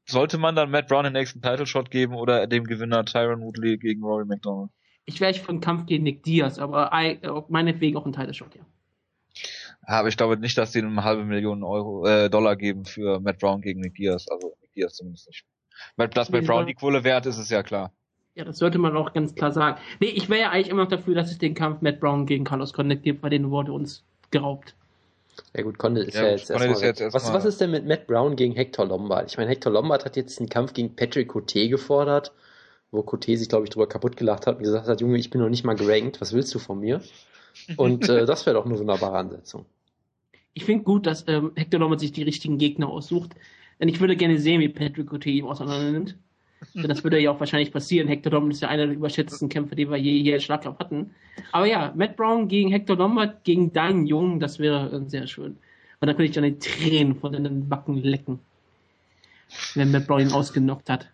[0.09, 3.77] Sollte man dann Matt Brown den nächsten Title Shot geben oder dem Gewinner Tyron Woodley
[3.77, 4.71] gegen Rory McDonald?
[5.05, 8.55] Ich wäre für einen Kampf gegen Nick Diaz, aber I, meinetwegen auch ein Title Shot,
[8.55, 8.65] ja.
[9.83, 13.41] Aber ich glaube nicht, dass sie eine halbe Million Euro, äh, Dollar geben für Matt
[13.41, 14.29] Brown gegen Nick Diaz.
[14.29, 15.45] Also Nick Diaz zumindest nicht.
[15.97, 17.93] Weil das Matt Brown die Kohle wert ist, ist ja klar.
[18.37, 19.81] Ja, das sollte man auch ganz klar sagen.
[19.99, 22.45] Nee, ich wäre ja eigentlich immer noch dafür, dass es den Kampf Matt Brown gegen
[22.45, 24.75] Carlos Condit gibt, weil den wurde uns geraubt.
[25.57, 26.79] Ja gut, Condit ist ja, ja jetzt erstmal.
[26.83, 29.31] Jetzt erst was, was ist denn mit Matt Brown gegen Hector Lombard?
[29.31, 32.33] Ich meine, Hector Lombard hat jetzt einen Kampf gegen Patrick Cote gefordert,
[32.91, 35.41] wo Cote sich, glaube ich, drüber kaputt gelacht hat und gesagt hat, Junge, ich bin
[35.41, 37.01] noch nicht mal gerankt, was willst du von mir?
[37.79, 39.65] Und äh, das wäre doch eine wunderbare Ansetzung.
[40.53, 43.31] Ich finde gut, dass ähm, Hector Lombard sich die richtigen Gegner aussucht.
[43.81, 46.17] Denn ich würde gerne sehen, wie Patrick Cote ihm auseinander nimmt.
[46.75, 48.09] Denn das würde ja auch wahrscheinlich passieren.
[48.09, 51.15] Hector Lombard ist ja einer der überschätzten Kämpfer, die wir je hier in Schlaglauf hatten.
[51.53, 55.57] Aber ja, Matt Brown gegen Hector Lombard, gegen Dan Jung, das wäre sehr schön.
[56.01, 58.39] Und dann könnte ich dann die Tränen von den Backen lecken.
[59.75, 61.09] Wenn Matt Brown ihn ausgenockt hat.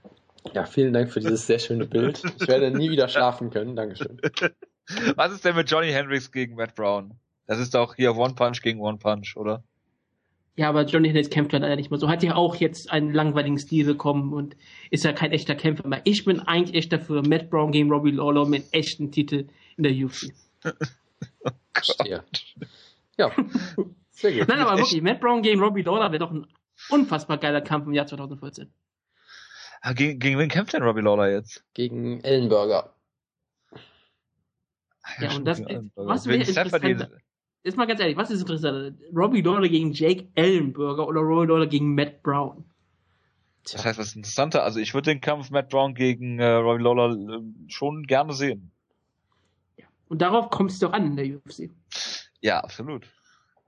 [0.55, 2.23] Ja, vielen Dank für dieses sehr schöne Bild.
[2.41, 3.77] Ich werde nie wieder schlafen können.
[3.77, 4.21] Dankeschön.
[5.15, 7.13] Was ist denn mit Johnny Hendricks gegen Matt Brown?
[7.47, 9.63] Das ist doch hier One Punch gegen One Punch, oder?
[10.55, 12.09] Ja, aber Johnny Hendricks kämpft leider nicht mehr so.
[12.09, 14.55] Hat ja auch jetzt einen langweiligen Stil bekommen und
[14.91, 16.03] ist ja kein echter Kämpfer mehr.
[16.05, 19.93] Ich bin eigentlich echt dafür Matt Brown gegen Robbie Lawler mit echten Titel in der
[19.93, 20.35] UFC.
[20.65, 22.23] Oh ja.
[23.17, 23.33] ja.
[24.11, 24.49] Sehr gut.
[24.49, 26.47] Nein, aber wirklich, Matt Brown gegen Robbie Lawler wäre doch ein
[26.91, 28.71] unfassbar geiler Kampf im Jahr 2014.
[29.81, 31.65] Ah, gegen, gegen wen kämpft denn Robbie Lawler jetzt?
[31.73, 32.95] Gegen Ellenberger.
[35.19, 35.61] Ja, ja und das,
[35.95, 37.09] was wäre interessant,
[37.65, 38.93] jetzt mal ganz ehrlich, was ist interessanter?
[39.15, 42.65] Robbie Lawler gegen Jake Ellenberger oder Robbie Lawler gegen Matt Brown?
[43.65, 43.77] Tja.
[43.77, 44.65] Das heißt, was ist interessanter?
[44.65, 48.73] Also ich würde den Kampf Matt Brown gegen äh, Robbie Lawler äh, schon gerne sehen.
[49.77, 49.87] Ja.
[50.09, 51.71] Und darauf kommt es doch an in der UFC.
[52.41, 53.07] Ja, absolut.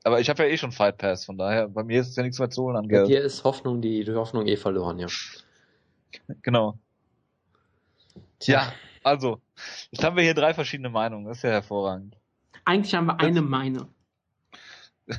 [0.03, 2.23] Aber ich habe ja eh schon Fight Pass, von daher, bei mir ist es ja
[2.23, 3.05] nichts mehr zu holen an Geld.
[3.05, 5.07] Bei dir ist Hoffnung, die, die Hoffnung eh verloren, ja.
[6.43, 6.79] Genau.
[8.39, 8.73] Tja, ja,
[9.03, 9.41] also,
[9.91, 12.17] jetzt haben wir hier drei verschiedene Meinungen, das ist ja hervorragend.
[12.65, 13.89] Eigentlich haben wir eine Meinung.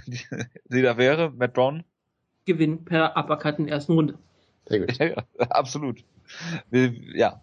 [0.07, 0.19] Die,
[0.65, 1.83] die da wäre, Matt Brown?
[2.45, 4.17] Gewinn per Uppercut in der ersten Runde.
[4.67, 4.97] Sehr gut.
[4.99, 6.03] Ja, absolut.
[6.71, 7.41] Ja.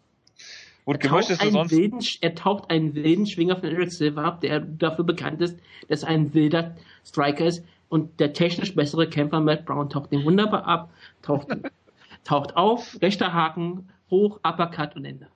[0.84, 4.40] Und er, taucht du sonst wilden, er taucht einen wilden Schwinger von Eric Silver ab,
[4.40, 5.56] der dafür bekannt ist,
[5.88, 6.74] dass er ein wilder
[7.04, 7.64] Striker ist.
[7.88, 11.48] Und der technisch bessere Kämpfer Matt Brown taucht den wunderbar ab, taucht,
[12.24, 15.28] taucht auf, rechter Haken, hoch, Uppercut und Ende.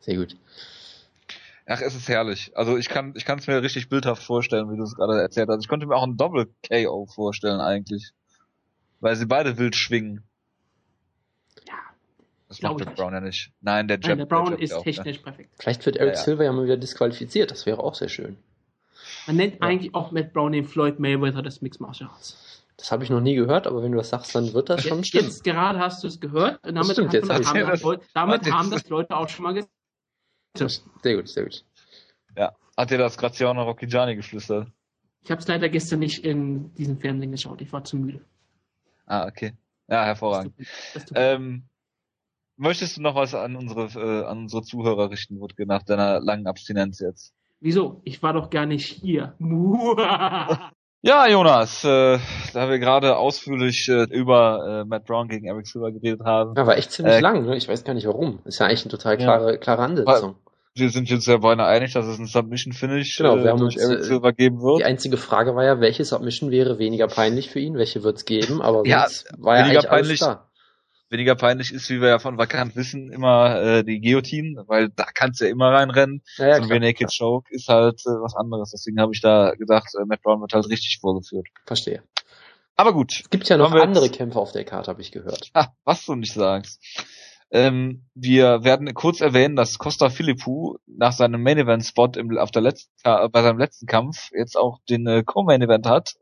[0.00, 0.36] Sehr gut.
[1.70, 2.50] Ach, es ist herrlich.
[2.54, 5.50] Also ich kann ich kann es mir richtig bildhaft vorstellen, wie du es gerade erzählt
[5.50, 5.62] hast.
[5.62, 8.12] Ich konnte mir auch ein Double KO vorstellen eigentlich,
[9.00, 10.24] weil sie beide wild schwingen.
[11.66, 11.74] Ja.
[12.48, 13.52] Das macht Jack Brown ja nicht.
[13.60, 15.22] Nein, der Jab, Nein, der Brown der ist auch, technisch ne?
[15.24, 15.50] perfekt.
[15.58, 16.24] Vielleicht wird Eric ja, ja.
[16.24, 17.50] Silver ja mal wieder disqualifiziert.
[17.50, 18.38] Das wäre auch sehr schön.
[19.26, 19.60] Man nennt ja.
[19.60, 22.64] eigentlich auch Matt Brown den Floyd Mayweather des Mixed Martial Arts.
[22.78, 24.88] Das habe ich noch nie gehört, aber wenn du das sagst, dann wird das jetzt,
[24.88, 25.24] schon stimmen.
[25.24, 26.66] Jetzt gerade hast du es gehört.
[26.66, 27.82] Und damit, stimmt, haben, das, haben, das,
[28.14, 29.77] damit haben das Leute auch schon mal gesagt
[30.56, 31.64] Sehr gut, sehr gut.
[32.36, 32.54] Ja.
[32.76, 34.70] Hat dir das Graziano Rocchigiani geflüstert?
[35.22, 37.60] Ich habe es leider gestern nicht in diesem Fernsehen geschaut.
[37.60, 38.24] Ich war zu müde.
[39.06, 39.52] Ah, okay.
[39.88, 40.54] Ja, hervorragend.
[40.58, 41.68] Das tut, das tut ähm,
[42.56, 46.46] möchtest du noch was an unsere, äh, an unsere Zuhörer richten, Wutke, nach deiner langen
[46.46, 47.34] Abstinenz jetzt?
[47.60, 48.00] Wieso?
[48.04, 49.34] Ich war doch gar nicht hier.
[51.02, 52.18] ja, Jonas, äh,
[52.52, 56.54] da wir gerade ausführlich äh, über äh, Matt Brown gegen Eric Silver geredet haben.
[56.56, 57.56] Ja, war echt ziemlich äh, lang, ne?
[57.56, 58.40] Ich weiß gar nicht warum.
[58.44, 59.56] Ist ja eigentlich eine total klare, ja.
[59.58, 60.36] klare Ansetzung.
[60.74, 63.76] Wir sind uns ja beinahe einig, dass es ein Submission-Finish genau, wir äh, haben uns,
[63.76, 64.80] Eric äh, Silver geben wird.
[64.80, 68.62] Die einzige Frage war ja, welche Submission wäre weniger peinlich für ihn, welche wird's geben,
[68.62, 70.20] aber ja, war ja weniger peinlich.
[71.10, 75.04] Weniger peinlich ist, wie wir ja von Vakant wissen, immer äh, die Guillotine, weil da
[75.04, 76.22] kannst du ja immer reinrennen.
[76.36, 78.70] Ja, ja, so ein Naked Choke ist halt äh, was anderes.
[78.72, 81.46] Deswegen habe ich da gedacht, äh, Matt Brown wird halt richtig vorgeführt.
[81.64, 82.02] Verstehe.
[82.76, 83.20] Aber gut.
[83.22, 85.50] Es gibt ja noch andere Kämpfe auf der Karte, habe ich gehört.
[85.54, 86.80] Ah, was du nicht sagst.
[87.50, 92.50] Ähm, wir werden kurz erwähnen, dass Costa Philippou nach seinem Main Event Spot im, auf
[92.50, 96.14] der letzten, äh, bei seinem letzten Kampf jetzt auch den äh, Co-Main Event hat.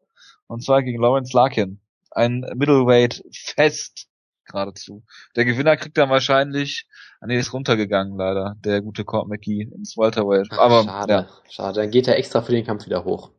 [0.46, 1.80] Und zwar gegen Lawrence Larkin.
[2.12, 4.06] Ein Middleweight Fest
[4.46, 5.04] geradezu.
[5.34, 6.86] Der Gewinner kriegt dann wahrscheinlich,
[7.20, 10.48] ah nee, ist runtergegangen leider, der gute Court McGee ins Welterweight.
[10.52, 11.28] Ach, Aber, schade, ja.
[11.50, 11.80] schade.
[11.80, 13.30] Dann geht er extra für den Kampf wieder hoch.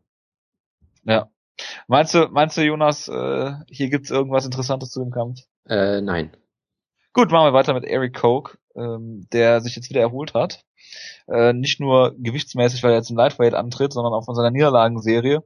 [1.04, 1.30] Ja.
[1.88, 5.42] Meinst du, meinst du, Jonas, äh, hier gibt's irgendwas Interessantes zu dem Kampf?
[5.68, 6.36] Äh, nein.
[7.14, 10.64] Gut, machen wir weiter mit Eric Koch, ähm, der sich jetzt wieder erholt hat.
[11.28, 15.44] Äh, nicht nur gewichtsmäßig, weil er jetzt im Lightweight antritt, sondern auch von seiner Niederlagenserie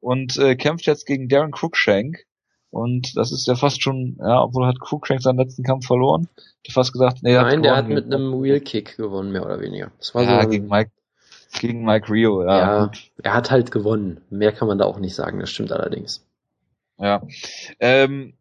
[0.00, 2.24] und äh, kämpft jetzt gegen Darren Cruikshank.
[2.70, 6.28] Und das ist ja fast schon, ja, obwohl hat Cruikshank seinen letzten Kampf verloren.
[6.62, 9.60] Ich fast gesagt, nee, Nein, hat der hat mit einem Wheel Kick gewonnen, mehr oder
[9.60, 9.90] weniger.
[9.98, 10.92] Das war ja, so gegen Mike,
[11.58, 12.58] gegen Mike Rio, ja.
[12.58, 12.90] Ja,
[13.22, 14.20] er hat halt gewonnen.
[14.30, 16.24] Mehr kann man da auch nicht sagen, das stimmt allerdings.
[16.98, 17.22] Ja.
[17.80, 18.34] Ähm,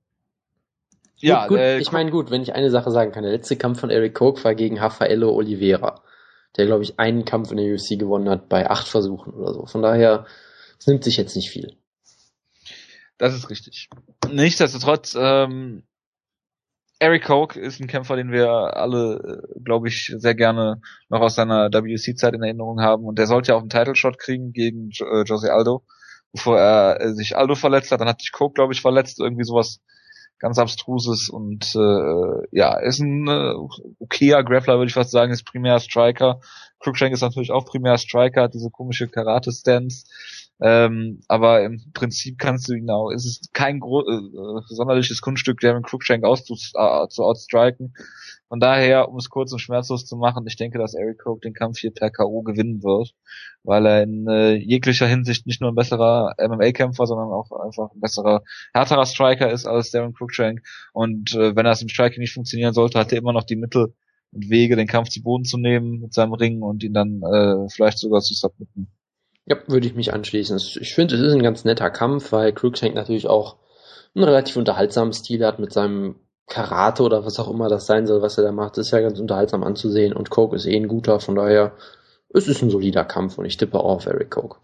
[1.18, 3.80] ja, gut, äh, ich meine, gut, wenn ich eine Sache sagen kann, der letzte Kampf
[3.80, 6.02] von Eric Koch war gegen Rafaelo Oliveira,
[6.56, 9.66] der, glaube ich, einen Kampf in der UFC gewonnen hat bei acht Versuchen oder so.
[9.66, 10.26] Von daher,
[10.78, 11.76] es nimmt sich jetzt nicht viel.
[13.20, 13.90] Das ist richtig.
[14.32, 15.84] Nichtsdestotrotz, ähm,
[17.00, 21.36] Eric Koch ist ein Kämpfer, den wir alle, äh, glaube ich, sehr gerne noch aus
[21.36, 23.06] seiner WC-Zeit in Erinnerung haben.
[23.06, 25.86] Und der sollte ja auch einen Title-Shot kriegen gegen äh, Jose Aldo,
[26.32, 28.02] bevor er äh, sich Aldo verletzt hat.
[28.02, 29.20] Dann hat sich Koch, glaube ich, verletzt.
[29.20, 29.82] Irgendwie sowas
[30.40, 33.54] ganz abstruses und äh, ja, ist ein äh,
[34.00, 36.40] okayer Grappler, würde ich fast sagen, ist primär Striker.
[36.80, 40.06] Cruikshank ist natürlich auch primär Striker, hat diese komische Karate-Stance.
[40.62, 45.62] Ähm, aber im Prinzip kannst du ihn auch, es ist kein gro äh, sonderliches Kunststück,
[45.62, 47.94] Darren Cruikshank auszu äh, zu outstriken.
[48.50, 51.54] Von daher, um es kurz und schmerzlos zu machen, ich denke, dass Eric Koch den
[51.54, 52.42] Kampf hier per K.O.
[52.42, 53.14] gewinnen wird,
[53.64, 58.00] weil er in äh, jeglicher Hinsicht nicht nur ein besserer MMA-Kämpfer, sondern auch einfach ein
[58.02, 58.44] besserer,
[58.74, 60.62] härterer Striker ist als Darren Cruikshank.
[60.94, 63.94] Und äh, wenn das im Striking nicht funktionieren sollte, hat er immer noch die Mittel
[64.32, 67.70] und Wege, den Kampf zu Boden zu nehmen mit seinem Ring und ihn dann äh,
[67.70, 68.88] vielleicht sogar zu submitten.
[69.46, 70.58] Ja, würde ich mich anschließen.
[70.58, 73.58] Ich finde, es ist ein ganz netter Kampf, weil Cruikshank natürlich auch
[74.16, 76.16] einen relativ unterhaltsamen Stil hat mit seinem
[76.48, 79.20] Karate oder was auch immer das sein soll, was er da macht, ist ja ganz
[79.20, 81.74] unterhaltsam anzusehen und Coke ist eh ein guter, von daher
[82.30, 84.58] es ist ein solider Kampf und ich tippe auch auf Eric Coke.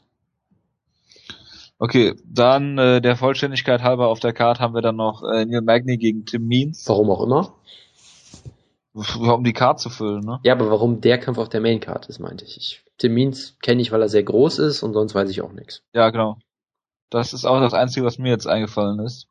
[1.78, 5.61] Okay, dann äh, der Vollständigkeit halber auf der Karte haben wir dann noch äh, Neil
[5.61, 6.88] Magny gegen Tim Means.
[6.88, 7.53] Warum auch immer.
[8.96, 10.39] Um die Karte zu füllen, ne?
[10.43, 12.58] Ja, aber warum der Kampf auf der Main Card ist, meinte ich.
[12.58, 15.52] ich Tim Means kenne ich, weil er sehr groß ist und sonst weiß ich auch
[15.52, 15.84] nichts.
[15.93, 16.38] Ja, genau.
[17.10, 19.28] Das ist auch das Einzige, was mir jetzt eingefallen ist.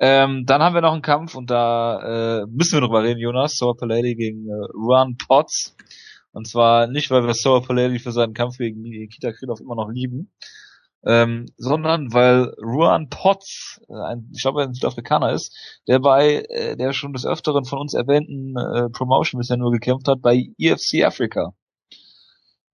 [0.00, 3.56] Ähm, dann haben wir noch einen Kampf und da äh, müssen wir drüber reden, Jonas.
[3.56, 5.76] Sour Palady gegen äh, Ruan Potts.
[6.32, 9.90] Und zwar nicht, weil wir Sour Palady für seinen Kampf gegen Nikita Krylov immer noch
[9.90, 10.32] lieben,
[11.08, 15.56] ähm, sondern weil Ruan Potts, äh, ein, ich glaube, ein Südafrikaner ist,
[15.88, 20.06] der bei äh, der schon des Öfteren von uns erwähnten äh, Promotion bisher nur gekämpft
[20.06, 21.54] hat, bei EFC Africa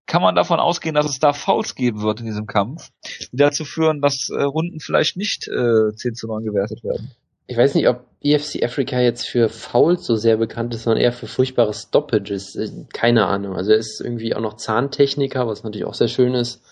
[0.06, 2.90] kann man davon ausgehen, dass es da Fouls geben wird in diesem Kampf,
[3.32, 7.12] die dazu führen, dass äh, Runden vielleicht nicht äh, 10 zu 9 gewertet werden.
[7.46, 11.12] Ich weiß nicht, ob EFC Africa jetzt für Fouls so sehr bekannt ist, sondern eher
[11.12, 12.56] für furchtbare Stoppages.
[12.56, 13.56] Äh, keine Ahnung.
[13.56, 16.62] Also er ist irgendwie auch noch Zahntechniker, was natürlich auch sehr schön ist.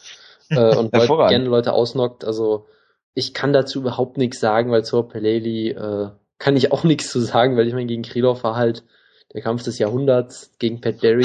[0.50, 2.24] Äh, und Leute, gerne Leute ausnockt.
[2.24, 2.66] Also
[3.14, 7.20] ich kann dazu überhaupt nichts sagen, weil zur Peleli äh, kann ich auch nichts zu
[7.20, 8.84] sagen, weil ich meine, gegen Krylov war halt
[9.32, 11.24] der Kampf des Jahrhunderts gegen Pat Barry.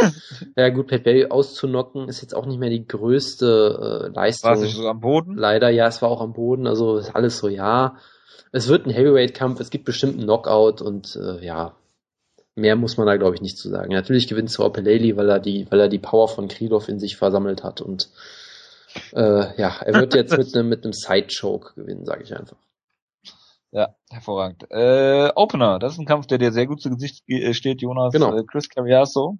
[0.56, 4.50] ja gut, Pat Barry auszunocken ist jetzt auch nicht mehr die größte äh, Leistung.
[4.50, 5.36] War es so am Boden?
[5.36, 7.96] Leider, ja, es war auch am Boden, also ist alles so, ja.
[8.52, 11.74] Es wird ein Heavyweight-Kampf, es gibt bestimmt einen Knockout und äh, ja,
[12.54, 13.92] mehr muss man da glaube ich nicht zu sagen.
[13.92, 17.16] Natürlich gewinnt Saur Peleli, weil er die, weil er die Power von Krylov in sich
[17.16, 18.10] versammelt hat und
[19.12, 22.56] äh, ja, er wird jetzt mit einem mit einem Side-Choke gewinnen, sage ich einfach.
[23.72, 24.64] Ja, hervorragend.
[24.70, 28.12] Äh, Opener, das ist ein Kampf, der dir sehr gut zu Gesicht äh, steht, Jonas.
[28.12, 28.36] Genau.
[28.36, 29.38] Äh, Chris Carriaso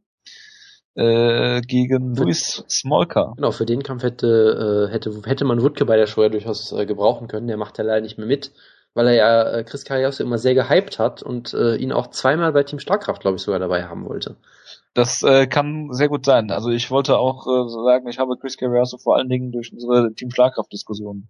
[0.97, 3.35] äh, gegen Luis Smolka.
[3.37, 6.73] Genau, für den Kampf hätte, äh, hätte, hätte man Wutke bei der Show ja durchaus
[6.73, 7.47] äh, gebrauchen können.
[7.47, 8.53] Der macht ja leider nicht mehr mit,
[8.95, 12.53] weil er ja äh, Chris Carriasso immer sehr gehypt hat und äh, ihn auch zweimal
[12.53, 14.37] bei Team Starkraft, glaube ich, sogar dabei haben wollte.
[14.97, 16.51] Das äh, kann sehr gut sein.
[16.51, 20.15] Also ich wollte auch äh, sagen, ich habe Chris Carriasso vor allen Dingen durch unsere
[20.15, 21.29] Team Schlagkraft-Diskussion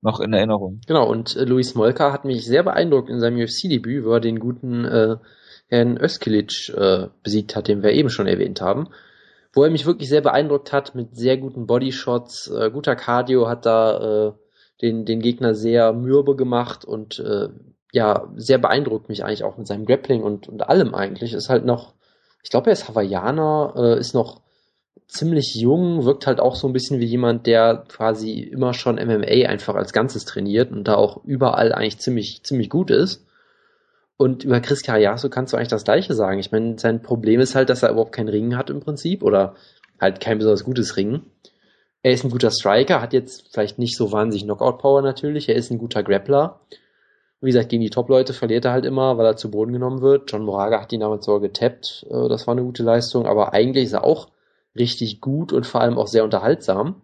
[0.00, 0.80] noch in Erinnerung.
[0.86, 4.38] Genau, und äh, Luis Molka hat mich sehr beeindruckt in seinem UFC-Debüt, wo er den
[4.38, 5.16] guten äh,
[5.66, 8.88] Herrn Öskilic äh, besiegt hat, den wir eben schon erwähnt haben.
[9.52, 13.66] Wo er mich wirklich sehr beeindruckt hat mit sehr guten Bodyshots, äh, guter Cardio, hat
[13.66, 14.32] da äh,
[14.82, 17.48] den, den Gegner sehr mürbe gemacht und äh,
[17.90, 21.32] ja, sehr beeindruckt mich eigentlich auch mit seinem Grappling und, und allem eigentlich.
[21.32, 21.94] Ist halt noch
[22.42, 24.40] ich glaube, er ist Hawaiianer, äh, ist noch
[25.10, 29.48] ziemlich jung, wirkt halt auch so ein bisschen wie jemand, der quasi immer schon MMA
[29.48, 33.26] einfach als Ganzes trainiert und da auch überall eigentlich ziemlich, ziemlich gut ist.
[34.16, 36.38] Und über Chris Carriasso kannst du eigentlich das Gleiche sagen.
[36.38, 39.54] Ich meine, sein Problem ist halt, dass er überhaupt kein Ringen hat im Prinzip oder
[39.98, 41.24] halt kein besonders gutes Ringen.
[42.02, 45.48] Er ist ein guter Striker, hat jetzt vielleicht nicht so wahnsinnig Knockout-Power natürlich.
[45.48, 46.60] Er ist ein guter Grappler.
[47.40, 50.30] Wie gesagt, gegen die Top-Leute verliert er halt immer, weil er zu Boden genommen wird.
[50.30, 52.06] John Moraga hat ihn damals sogar getappt.
[52.10, 53.26] Äh, das war eine gute Leistung.
[53.26, 54.28] Aber eigentlich ist er auch
[54.76, 57.02] richtig gut und vor allem auch sehr unterhaltsam.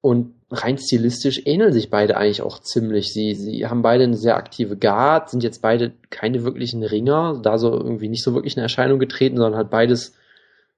[0.00, 3.12] Und rein stilistisch ähneln sich beide eigentlich auch ziemlich.
[3.12, 7.58] Sie, sie haben beide eine sehr aktive Guard, sind jetzt beide keine wirklichen Ringer, da
[7.58, 10.14] so irgendwie nicht so wirklich in Erscheinung getreten, sondern halt beides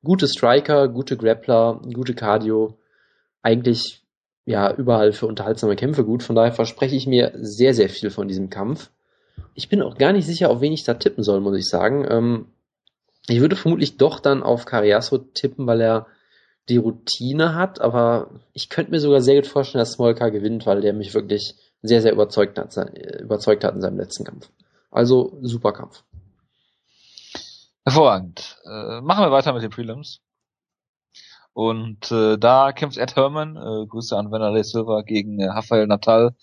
[0.02, 2.78] gute Striker, gute Grappler, gute Cardio.
[3.42, 3.99] Eigentlich
[4.50, 6.22] ja überall für unterhaltsame Kämpfe gut.
[6.22, 8.90] Von daher verspreche ich mir sehr, sehr viel von diesem Kampf.
[9.54, 12.06] Ich bin auch gar nicht sicher, auf wen ich da tippen soll, muss ich sagen.
[12.08, 12.46] Ähm,
[13.28, 16.06] ich würde vermutlich doch dann auf Cariaso tippen, weil er
[16.68, 20.80] die Routine hat, aber ich könnte mir sogar sehr gut vorstellen, dass Smolka gewinnt, weil
[20.80, 22.76] der mich wirklich sehr, sehr überzeugt hat,
[23.20, 24.50] überzeugt hat in seinem letzten Kampf.
[24.90, 26.04] Also super Kampf.
[27.84, 28.58] Hervorragend.
[28.64, 30.20] Äh, machen wir weiter mit den Prelims.
[31.52, 36.34] Und äh, da kämpft Ed Herman, äh, Grüße an Vanderlei Silva gegen äh, Rafael Natal.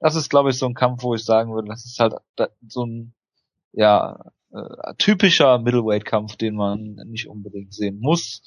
[0.00, 2.14] Das ist, glaube ich, so ein Kampf, wo ich sagen würde, das ist halt
[2.68, 3.14] so ein
[3.72, 4.18] ja
[4.52, 8.42] äh, typischer Middleweight-Kampf, den man nicht unbedingt sehen muss.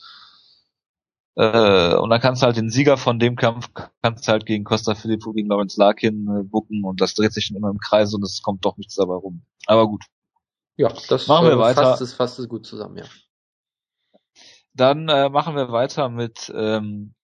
[1.35, 3.69] Äh, und dann kannst du halt den Sieger von dem Kampf
[4.01, 7.47] kannst du halt gegen Costa Filippo, gegen Lawrence Larkin äh, bucken und das dreht sich
[7.47, 9.43] dann immer im Kreis und es kommt doch nichts dabei rum.
[9.65, 10.03] Aber gut.
[10.75, 11.83] Ja, das machen wir äh, weiter.
[11.83, 13.05] Fasst es, fasst es gut zusammen, ja.
[14.73, 17.15] Dann äh, machen wir weiter mit ähm,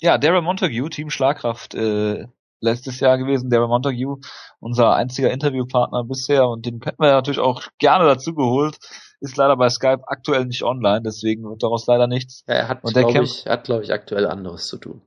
[0.00, 2.26] ja, Daryl Montague, Team Schlagkraft, äh,
[2.60, 3.50] letztes Jahr gewesen.
[3.50, 4.18] Daryl Montague,
[4.58, 8.78] unser einziger Interviewpartner bisher und den hätten wir natürlich auch gerne dazu geholt.
[9.20, 12.42] Ist leider bei Skype aktuell nicht online, deswegen wird daraus leider nichts.
[12.48, 15.02] Ja, er hat, glaube ich, hat, glaube ich, aktuell anderes zu tun.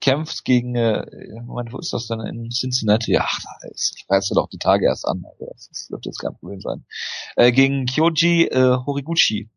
[0.00, 1.04] Kämpft gegen, äh,
[1.44, 2.20] Moment, wo ist das denn?
[2.20, 3.12] In Cincinnati?
[3.12, 3.28] Ja,
[3.72, 6.84] ich weiß ja doch die Tage erst an, also das wird jetzt kein Problem sein.
[7.36, 9.50] Äh, gegen Kyoji äh, Horiguchi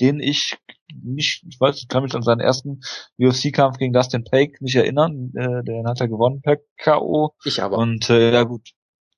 [0.00, 0.56] den ich
[0.94, 2.80] nicht, ich weiß, ich kann mich an seinen ersten
[3.18, 5.32] UFC-Kampf gegen Dustin Pake nicht erinnern.
[5.34, 7.34] Äh, den hat er gewonnen per K.O.
[7.44, 7.76] Ich aber.
[7.76, 8.70] Und äh, ja gut,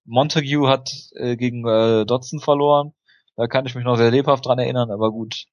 [0.05, 2.93] Montague hat äh, gegen äh, Dodson verloren.
[3.37, 5.47] Da kann ich mich noch sehr lebhaft dran erinnern, aber gut.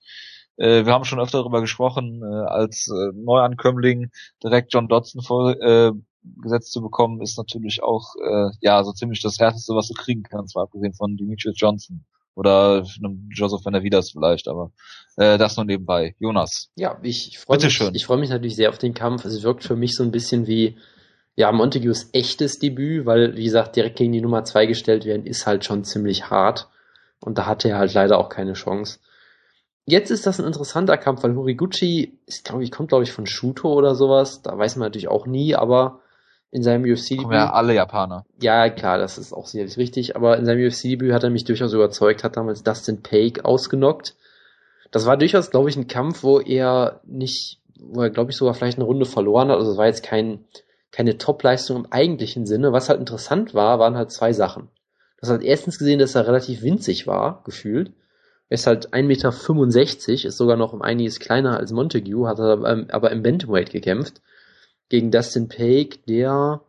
[0.58, 4.10] Äh, wir haben schon öfter darüber gesprochen, äh, als äh, Neuankömmling
[4.44, 9.38] direkt John Dodson vorgesetzt äh, zu bekommen, ist natürlich auch äh, ja so ziemlich das
[9.38, 12.06] Härteste, was du kriegen kannst, mal abgesehen von Demetrius Johnson.
[12.38, 14.72] Oder einem Joseph Benavides vielleicht, aber
[15.16, 16.16] äh, das nur nebenbei.
[16.20, 16.70] Jonas.
[16.76, 17.96] Ja, ich, ich freue mich, schön.
[17.96, 19.26] ich freue mich natürlich sehr auf den Kampf.
[19.26, 20.78] Es wirkt für mich so ein bisschen wie
[21.36, 25.48] ja, Montagues echtes Debüt, weil, wie gesagt, direkt gegen die Nummer zwei gestellt werden, ist
[25.48, 26.70] halt schon ziemlich hart.
[27.22, 29.00] Und da hatte er halt leider auch keine Chance.
[29.86, 33.26] Jetzt ist das ein interessanter Kampf, weil Horiguchi ist, glaube ich, kommt, glaube ich, von
[33.26, 34.44] Shuto oder sowas.
[34.44, 36.02] Da weiß man natürlich auch nie, aber
[36.52, 37.34] in seinem UFC-Debüt.
[37.34, 38.26] Ja, alle Japaner.
[38.42, 41.74] Ja, klar, das ist auch sicherlich richtig, aber in seinem UFC-Debüt hat er mich durchaus
[41.74, 44.16] überzeugt, hat damals Dustin Pake ausgenockt.
[44.92, 48.54] Das war durchaus, glaube ich, ein Kampf, wo er nicht, wo er, glaube ich, sogar
[48.54, 49.58] vielleicht eine Runde verloren hat.
[49.58, 50.46] Also es war jetzt kein,
[50.92, 52.72] keine Top-Leistung im eigentlichen Sinne.
[52.72, 54.70] Was halt interessant war, waren halt zwei Sachen.
[55.20, 57.92] Das hat erstens gesehen, dass er relativ winzig war, gefühlt.
[58.50, 63.12] Er ist halt 1,65 Meter, ist sogar noch um einiges kleiner als Montague, hat aber
[63.12, 64.22] im Bantamweight gekämpft
[64.90, 66.62] gegen Dustin Pake, der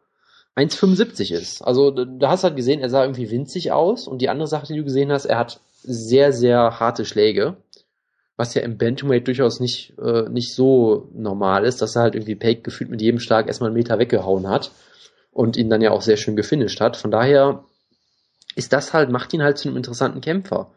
[0.56, 1.62] 1,75 ist.
[1.62, 4.66] Also da hast du halt gesehen, er sah irgendwie winzig aus und die andere Sache,
[4.66, 7.56] die du gesehen hast, er hat sehr, sehr harte Schläge,
[8.36, 12.34] was ja im Bantamweight durchaus nicht, äh, nicht so normal ist, dass er halt irgendwie
[12.34, 14.72] Pake gefühlt mit jedem Schlag erstmal einen Meter weggehauen hat
[15.30, 16.96] und ihn dann ja auch sehr schön gefinisht hat.
[16.96, 17.64] Von daher
[18.56, 20.72] ist das halt, macht ihn halt zu einem interessanten Kämpfer.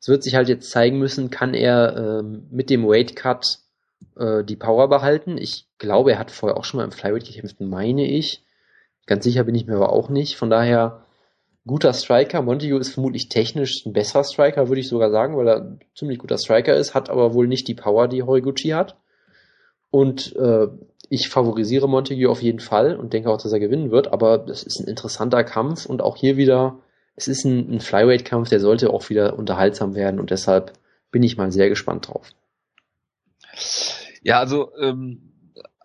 [0.00, 3.58] Es wird sich halt jetzt zeigen müssen, kann er ähm, mit dem Weight Cut
[4.16, 5.38] äh, die Power behalten.
[5.38, 8.44] Ich glaube, er hat vorher auch schon mal im Flyweight gekämpft, meine ich.
[9.06, 10.36] Ganz sicher bin ich mir aber auch nicht.
[10.36, 11.04] Von daher
[11.66, 12.42] guter Striker.
[12.42, 16.18] Montague ist vermutlich technisch ein besserer Striker, würde ich sogar sagen, weil er ein ziemlich
[16.18, 18.96] guter Striker ist, hat aber wohl nicht die Power, die Horiguchi hat.
[19.90, 20.68] Und äh,
[21.08, 24.62] ich favorisiere Montague auf jeden Fall und denke auch, dass er gewinnen wird, aber es
[24.62, 26.78] ist ein interessanter Kampf und auch hier wieder,
[27.16, 30.72] es ist ein, ein Flyweight-Kampf, der sollte auch wieder unterhaltsam werden und deshalb
[31.10, 32.30] bin ich mal sehr gespannt drauf.
[34.22, 35.28] Ja, also ähm,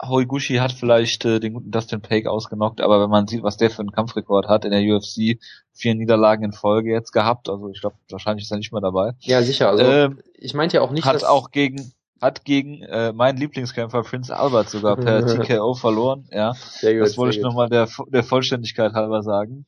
[0.02, 3.70] Horiguchi hat vielleicht äh, den guten Dustin Pake ausgenockt, aber wenn man sieht, was der
[3.70, 5.40] für einen Kampfrekord hat in der UFC,
[5.72, 9.14] vier Niederlagen in Folge jetzt gehabt, also ich glaube, wahrscheinlich ist er nicht mehr dabei.
[9.22, 9.70] Ja, sicher.
[9.70, 13.38] Also ähm, ich meinte ja auch nicht, hat dass auch gegen hat gegen äh, meinen
[13.38, 16.26] Lieblingskämpfer Prince Albert sogar per TKO verloren.
[16.32, 19.66] Ja, sehr gut, das wollte ich nochmal der der Vollständigkeit halber sagen.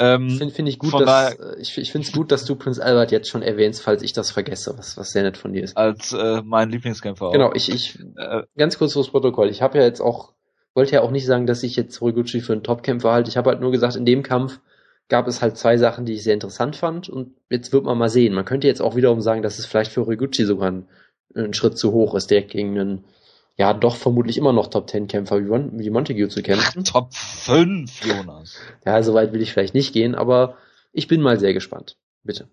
[0.00, 2.82] Ähm, Finde find ich gut, dass, äh, ich, ich finde es gut, dass du Prince
[2.82, 5.76] Albert jetzt schon erwähnst, falls ich das vergesse, was, was sehr nett von dir ist.
[5.76, 7.32] Als äh, mein Lieblingskämpfer auch.
[7.32, 9.48] Genau, ich, ich äh, ganz kurz fürs Protokoll.
[9.48, 10.34] Ich habe ja jetzt auch,
[10.72, 13.28] wollte ja auch nicht sagen, dass ich jetzt Horiguchi für einen Topkämpfer halte.
[13.28, 14.60] Ich habe halt nur gesagt, in dem Kampf
[15.08, 18.08] gab es halt zwei Sachen, die ich sehr interessant fand und jetzt wird man mal
[18.08, 18.34] sehen.
[18.34, 20.86] Man könnte jetzt auch wiederum sagen, dass es vielleicht für Horiguchi sogar ein,
[21.34, 23.04] ein Schritt zu hoch ist, der gegen einen
[23.58, 26.84] ja doch vermutlich immer noch Top Ten Kämpfer wie, Mon wie Montague zu kämpfen.
[26.84, 28.56] Top 5, Jonas.
[28.86, 30.56] Ja, so weit will ich vielleicht nicht gehen, aber
[30.92, 31.98] ich bin mal sehr gespannt.
[32.22, 32.48] Bitte.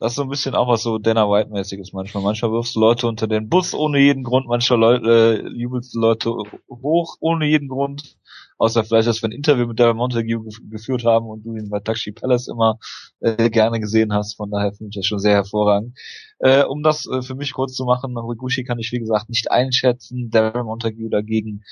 [0.00, 2.22] Das ist so ein bisschen auch was so Dana White-mäßiges manchmal.
[2.22, 6.00] Manchmal wirfst du Leute unter den Bus ohne jeden Grund, manchmal Leute, äh, jubelst du
[6.00, 6.30] Leute
[6.68, 8.16] hoch ohne jeden Grund.
[8.58, 11.80] Außer vielleicht, dass wir ein Interview mit Darren Montague geführt haben und du ihn bei
[11.80, 12.78] Taxi Palace immer
[13.20, 14.36] äh, gerne gesehen hast.
[14.36, 15.98] Von daher finde ich das schon sehr hervorragend.
[16.38, 19.50] Äh, um das äh, für mich kurz zu machen, Horiguchi kann ich wie gesagt nicht
[19.50, 20.30] einschätzen.
[20.30, 21.64] Darren Montague dagegen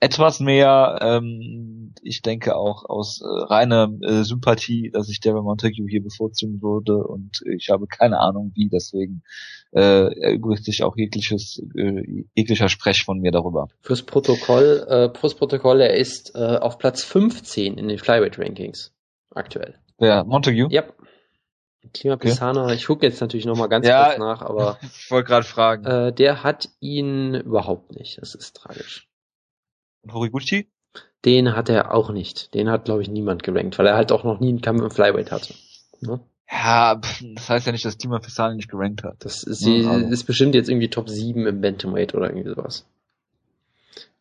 [0.00, 0.98] etwas mehr.
[1.00, 6.62] Ähm, ich denke auch aus äh, reiner äh, Sympathie, dass ich Darren Montague hier bevorzugen
[6.62, 9.22] würde und ich habe keine Ahnung wie, deswegen
[9.72, 13.68] äh, erübrigt sich auch jegliches, äh, jeglicher Sprech von mir darüber.
[13.80, 18.92] Fürs Protokoll, äh, fürs Protokoll, er ist äh, auf Platz 15 in den Flyweight Rankings
[19.34, 19.74] aktuell.
[19.98, 20.68] Wer, Montague?
[20.70, 20.84] Ja.
[21.94, 22.74] Klima Pisana, okay.
[22.74, 25.84] ich gucke jetzt natürlich nochmal ganz ja, kurz nach, aber ich wollte gerade fragen.
[25.86, 28.20] Äh, der hat ihn überhaupt nicht.
[28.20, 29.08] Das ist tragisch.
[30.08, 30.68] Und Horiguchi?
[31.26, 32.54] Den hat er auch nicht.
[32.54, 34.90] Den hat, glaube ich, niemand gerankt, weil er halt auch noch nie einen Kampf im
[34.90, 35.54] Flyweight hatte.
[36.00, 36.20] Ne?
[36.50, 36.94] Ja,
[37.34, 39.16] das heißt ja nicht, dass Tima Fisani nicht gerankt hat.
[39.18, 42.86] Das ist, sie ja, ist bestimmt jetzt irgendwie Top 7 im Bantamweight oder irgendwie sowas.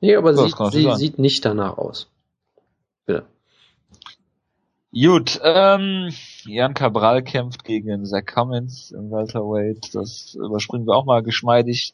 [0.01, 2.09] Nee, aber so, sieht, sie sieht nicht danach aus.
[3.05, 3.25] Bitte.
[4.91, 6.09] Gut, ähm,
[6.43, 9.93] Jan Cabral kämpft gegen Zach Cummins im Welterweight.
[9.93, 11.93] Das überspringen wir auch mal geschmeidig.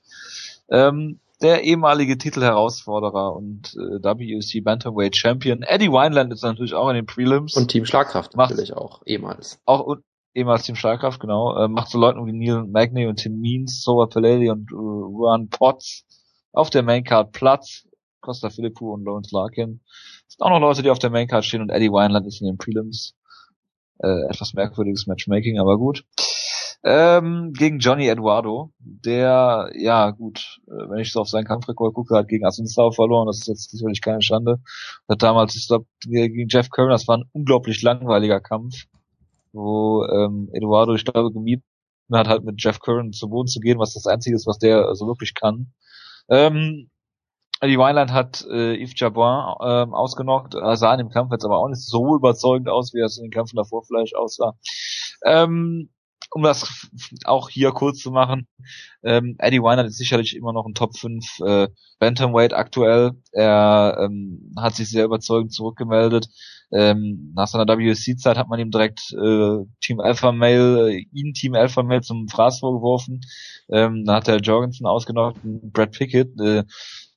[0.69, 6.95] Ähm, der ehemalige Titelherausforderer und äh, WC Bantamweight Champion Eddie Wineland ist natürlich auch in
[6.95, 7.55] den Prelims.
[7.55, 9.59] Und Team Schlagkraft macht, natürlich auch, ehemals.
[9.65, 9.97] Auch
[10.33, 11.55] ehemals Team Schlagkraft, genau.
[11.57, 15.49] Äh, macht so Leuten wie Neil Magny und Tim Means, Sova Peledi und äh, Ruan
[15.49, 16.05] Potts
[16.53, 17.87] auf der Maincard Platz.
[18.21, 19.81] Costa Philippou und Lawrence Larkin.
[20.29, 22.47] Es sind auch noch Leute, die auf der Maincard stehen und Eddie Wineland ist in
[22.47, 23.15] den Prelims.
[23.99, 26.05] Äh, etwas merkwürdiges Matchmaking, aber gut
[26.84, 32.15] ähm, gegen Johnny Eduardo, der, ja gut, äh, wenn ich so auf seinen Kampfrekord gucke,
[32.15, 34.59] hat gegen Asunzao verloren, das ist jetzt sicherlich keine Schande.
[35.07, 38.86] Hat damals, ich glaube, gegen Jeff Curran, das war ein unglaublich langweiliger Kampf,
[39.53, 41.63] wo ähm, Eduardo, ich glaube, gemieden
[42.11, 44.93] hat, halt mit Jeff Curran zu Boden zu gehen, was das Einzige ist, was der
[44.95, 45.71] so wirklich kann.
[46.29, 46.89] Ähm,
[47.61, 51.59] Eddie Wineland hat äh, Yves Jabouin ähm, ausgenockt, er sah in dem Kampf jetzt aber
[51.59, 54.57] auch nicht so überzeugend aus, wie er es in den Kämpfen davor vielleicht aussah.
[55.25, 55.89] Ähm,
[56.34, 56.89] um das
[57.25, 58.47] auch hier kurz zu machen,
[59.03, 61.67] ähm, Eddie Weiner ist sicherlich immer noch ein Top 5 äh,
[61.99, 63.11] Bantamweight aktuell.
[63.31, 66.27] Er ähm, hat sich sehr überzeugend zurückgemeldet.
[66.71, 71.53] Ähm, nach seiner WC-Zeit hat man ihm direkt äh, Team Alpha Male, äh, ihn Team
[71.53, 73.21] Alpha Male zum Fraß vorgeworfen.
[73.69, 76.39] Ähm, dann hat er Jorgensen ausgenockt, Brad Pickett.
[76.39, 76.63] Äh,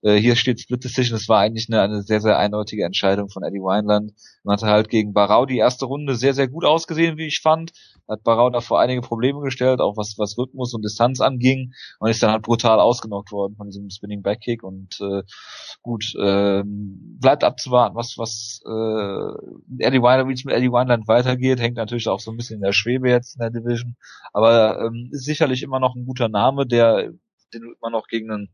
[0.06, 1.16] äh, hier steht Split Decision.
[1.16, 4.12] Es war eigentlich eine, eine sehr, sehr eindeutige Entscheidung von Eddie Wineland.
[4.44, 7.72] Man hatte halt gegen Barau die erste Runde sehr, sehr gut ausgesehen, wie ich fand.
[8.08, 11.72] Hat Barau davor einige Probleme gestellt, auch was, was Rhythmus und Distanz anging.
[11.98, 14.62] Und ist dann halt brutal ausgenockt worden von diesem Spinning Backkick.
[14.62, 15.22] Und äh,
[15.82, 21.58] gut, äh, bleibt abzuwarten, was, was äh, Eddie Wineland, wie es mit Eddie Wineland weitergeht.
[21.58, 23.96] Hängt natürlich auch so ein bisschen in der Schwebe jetzt in der Division.
[24.32, 27.10] Aber ähm, ist sicherlich immer noch ein guter Name, der
[27.54, 28.48] den du immer noch gegen einen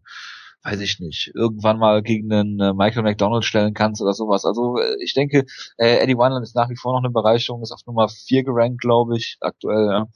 [0.64, 4.44] weiß ich nicht, irgendwann mal gegen einen äh, Michael McDonald stellen kannst oder sowas.
[4.44, 5.44] Also äh, ich denke,
[5.76, 8.80] äh, Eddie Wineland ist nach wie vor noch eine Bereicherung, ist auf Nummer 4 gerankt,
[8.80, 9.88] glaube ich, aktuell.
[9.90, 10.06] Ja.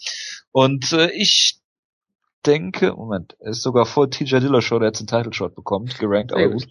[0.53, 1.61] Und äh, ich
[2.47, 6.33] denke, Moment, er ist sogar vor TJ Dillashaw, der jetzt einen Title Shot bekommt, gerankt,
[6.33, 6.67] aber gut.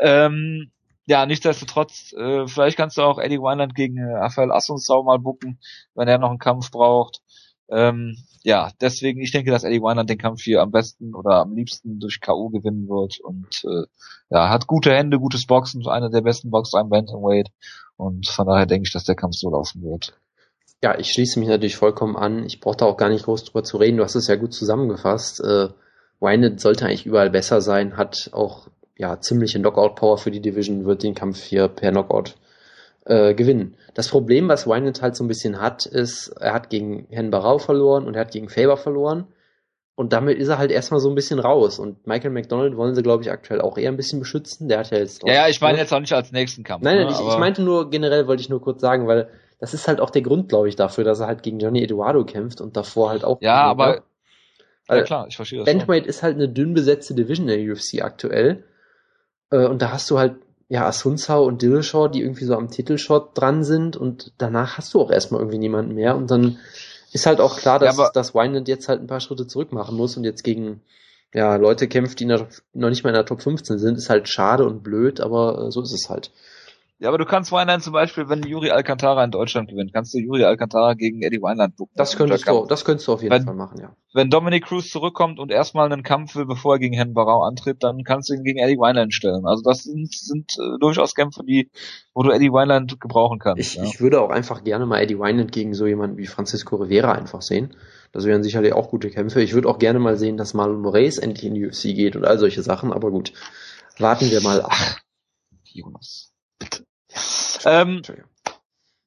[0.00, 0.70] Ähm,
[1.06, 5.58] ja, nichtsdestotrotz, äh, vielleicht kannst du auch Eddie Wineland gegen äh, Rafael Assunção mal bucken,
[5.94, 7.20] wenn er noch einen Kampf braucht.
[7.68, 11.54] Ähm, ja, deswegen, ich denke, dass Eddie Weinand den Kampf hier am besten oder am
[11.54, 12.48] liebsten durch K.O.
[12.50, 13.86] gewinnen wird und äh,
[14.30, 17.48] ja, hat gute Hände, gutes Boxen, einer der besten Boxer im Bantamweight
[17.96, 20.14] und von daher denke ich, dass der Kampf so laufen wird.
[20.82, 22.44] Ja, ich schließe mich natürlich vollkommen an.
[22.44, 23.96] Ich brauche da auch gar nicht groß drüber zu reden.
[23.96, 25.40] Du hast es ja gut zusammengefasst.
[25.40, 25.68] Äh,
[26.20, 31.02] Wynett sollte eigentlich überall besser sein, hat auch ja ziemliche Knockout-Power für die Division, wird
[31.02, 32.36] den Kampf hier per Knockout
[33.06, 33.76] äh, gewinnen.
[33.94, 37.58] Das Problem, was Wynett halt so ein bisschen hat, ist, er hat gegen Herrn Barau
[37.58, 39.28] verloren und er hat gegen Faber verloren.
[39.94, 41.78] Und damit ist er halt erstmal so ein bisschen raus.
[41.78, 44.68] Und Michael McDonald wollen sie, glaube ich, aktuell auch eher ein bisschen beschützen.
[44.68, 45.22] Der hat ja jetzt.
[45.26, 46.84] Ja, ja, ich meine jetzt auch nicht als nächsten Kampf.
[46.84, 49.88] Nein, ne, ich, ich meinte nur, generell wollte ich nur kurz sagen, weil das ist
[49.88, 52.76] halt auch der Grund, glaube ich, dafür, dass er halt gegen Johnny Eduardo kämpft und
[52.76, 53.40] davor halt auch.
[53.40, 54.02] Ja, aber.
[54.88, 55.66] Ja, klar, ich verstehe das.
[55.66, 58.64] Bantamweight ist halt eine dünn besetzte Division der UFC aktuell.
[59.50, 60.34] Äh, und da hast du halt
[60.68, 65.00] ja, Asunsao und Dillashaw, die irgendwie so am Titelshot dran sind und danach hast du
[65.00, 66.58] auch erstmal irgendwie niemanden mehr und dann
[67.12, 69.96] ist halt auch klar, dass, ja, dass Wineland jetzt halt ein paar Schritte zurück machen
[69.96, 70.82] muss und jetzt gegen
[71.32, 74.64] ja, Leute kämpft, die noch nicht mal in der Top 15 sind, ist halt schade
[74.64, 76.30] und blöd, aber äh, so ist es halt.
[76.98, 80.18] Ja, aber du kannst Weinland zum Beispiel, wenn Juri Alcantara in Deutschland gewinnt, kannst du
[80.18, 81.92] Juri Alcantara gegen Eddie Weinland buchen.
[81.94, 83.94] Das könntest du, das könntest du auf jeden wenn, Fall machen, ja.
[84.14, 87.82] Wenn Dominic Cruz zurückkommt und erstmal einen Kampf will, bevor er gegen Herrn Barau antritt,
[87.82, 89.44] dann kannst du ihn gegen Eddie Weinland stellen.
[89.44, 91.70] Also das sind, sind äh, durchaus Kämpfe, die,
[92.14, 93.60] wo du Eddie Weinland gebrauchen kannst.
[93.60, 93.84] Ich, ja.
[93.84, 97.42] ich würde auch einfach gerne mal Eddie Weinland gegen so jemanden wie Francisco Rivera einfach
[97.42, 97.76] sehen.
[98.12, 99.42] Das wären sicherlich auch gute Kämpfe.
[99.42, 102.24] Ich würde auch gerne mal sehen, dass Marlon Moraes endlich in die UFC geht und
[102.24, 103.34] all solche Sachen, aber gut.
[103.98, 104.72] Warten wir mal ab.
[105.64, 106.25] Jonas.
[107.64, 108.02] Ähm,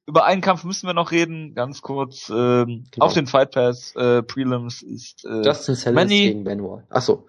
[0.06, 2.28] über einen Kampf müssen wir noch reden, ganz kurz.
[2.30, 3.06] Ähm, genau.
[3.06, 6.84] Auf den Fight Pass äh, Prelims ist äh, Justin Sellers Manny, gegen Ben Wall.
[6.90, 7.28] Achso.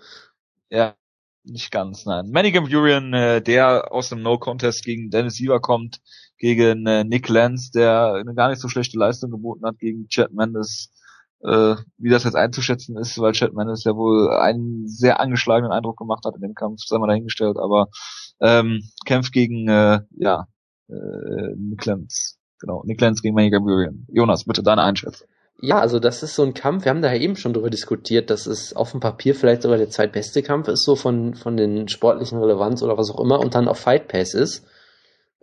[0.69, 0.95] Ja,
[1.43, 2.31] nicht ganz, nein.
[2.31, 6.01] Manny Gamburian, äh, der aus dem No-Contest gegen Dennis Siever kommt,
[6.37, 10.33] gegen äh, Nick Lenz, der eine gar nicht so schlechte Leistung geboten hat gegen Chad
[10.33, 10.91] Mendes.
[11.43, 15.97] Äh, wie das jetzt einzuschätzen ist, weil Chad Mendes ja wohl einen sehr angeschlagenen Eindruck
[15.97, 17.89] gemacht hat in dem Kampf, sei mal dahingestellt, aber
[18.39, 20.47] ähm, kämpft gegen äh, ja
[20.91, 22.37] äh, Nick Lenz.
[22.59, 23.93] Genau, Nick Lenz gegen Manny Gabriel.
[24.07, 25.27] Jonas, bitte deine Einschätzung.
[25.63, 28.31] Ja, also das ist so ein Kampf, wir haben da ja eben schon drüber diskutiert,
[28.31, 31.87] dass es auf dem Papier vielleicht sogar der zweitbeste Kampf ist, so von, von den
[31.87, 34.65] sportlichen Relevanz oder was auch immer, und dann auf Fight Pass ist.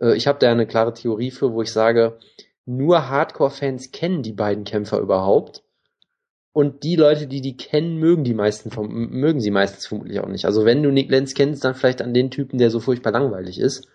[0.01, 2.19] Äh, ich habe da eine klare Theorie für, wo ich sage,
[2.65, 5.63] nur Hardcore-Fans kennen die beiden Kämpfer überhaupt.
[6.51, 10.45] Und die Leute, die die kennen, mögen die meisten mögen sie meistens vermutlich auch nicht.
[10.45, 13.59] Also wenn du Nick Lenz kennst, dann vielleicht an den Typen, der so furchtbar langweilig
[13.59, 13.87] ist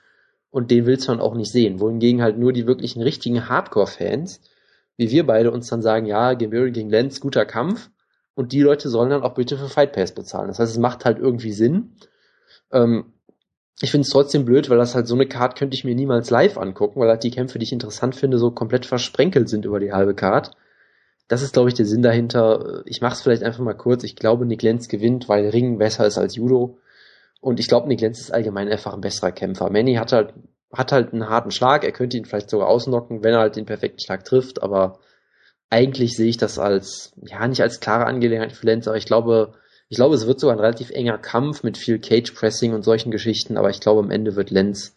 [0.54, 1.80] und den willst du dann auch nicht sehen.
[1.80, 4.40] Wohingegen halt nur die wirklichen richtigen Hardcore-Fans,
[4.96, 7.90] wie wir beide uns dann sagen, ja, Gambieri gegen Lenz, guter Kampf.
[8.36, 10.46] Und die Leute sollen dann auch bitte für Fight Pass bezahlen.
[10.46, 11.96] Das heißt, es macht halt irgendwie Sinn.
[12.70, 13.06] Ähm,
[13.80, 16.30] ich finde es trotzdem blöd, weil das halt so eine Card könnte ich mir niemals
[16.30, 19.80] live angucken, weil halt die Kämpfe, die ich interessant finde, so komplett versprenkelt sind über
[19.80, 20.52] die halbe Card.
[21.26, 22.84] Das ist, glaube ich, der Sinn dahinter.
[22.86, 24.04] Ich mache es vielleicht einfach mal kurz.
[24.04, 26.78] Ich glaube, Nick Lenz gewinnt, weil Ring besser ist als Judo.
[27.44, 29.68] Und ich glaube, Nick Lenz ist allgemein einfach ein besserer Kämpfer.
[29.68, 30.32] Manny hat halt,
[30.72, 31.84] hat halt einen harten Schlag.
[31.84, 34.62] Er könnte ihn vielleicht sogar ausnocken, wenn er halt den perfekten Schlag trifft.
[34.62, 34.98] Aber
[35.68, 39.52] eigentlich sehe ich das als, ja, nicht als klare Angelegenheit für Lenz, aber ich glaube,
[39.90, 43.10] ich glaube, es wird sogar ein relativ enger Kampf mit viel Cage Pressing und solchen
[43.10, 43.58] Geschichten.
[43.58, 44.96] Aber ich glaube, am Ende wird Lenz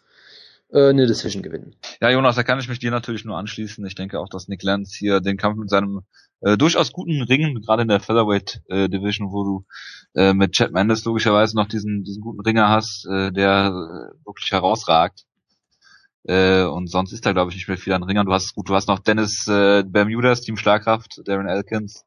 [0.70, 1.76] äh, eine Decision gewinnen.
[2.00, 3.84] Ja, Jonas, da kann ich mich dir natürlich nur anschließen.
[3.86, 6.02] Ich denke auch, dass Nick Lenz hier den Kampf mit seinem
[6.40, 9.66] äh, durchaus guten Ringen, gerade in der Featherweight äh, Division, wo du
[10.14, 14.50] äh, mit Chad Mendes logischerweise noch diesen, diesen guten Ringer hast, äh, der äh, wirklich
[14.50, 15.24] herausragt.
[16.24, 18.26] Äh, und sonst ist da, glaube ich, nicht mehr viel an Ringern.
[18.26, 22.04] Du hast gut, du hast noch Dennis äh, Bermudas, Team Schlagkraft, Darren Elkins.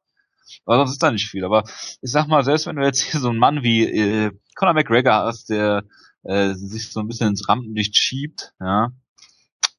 [0.66, 1.44] Aber sonst ist da nicht viel.
[1.44, 1.64] Aber
[2.02, 5.14] ich sag mal, selbst wenn du jetzt hier so einen Mann wie äh, Conor McGregor
[5.14, 5.84] hast, der
[6.24, 8.92] äh, sich so ein bisschen ins Rampenlicht schiebt, ja,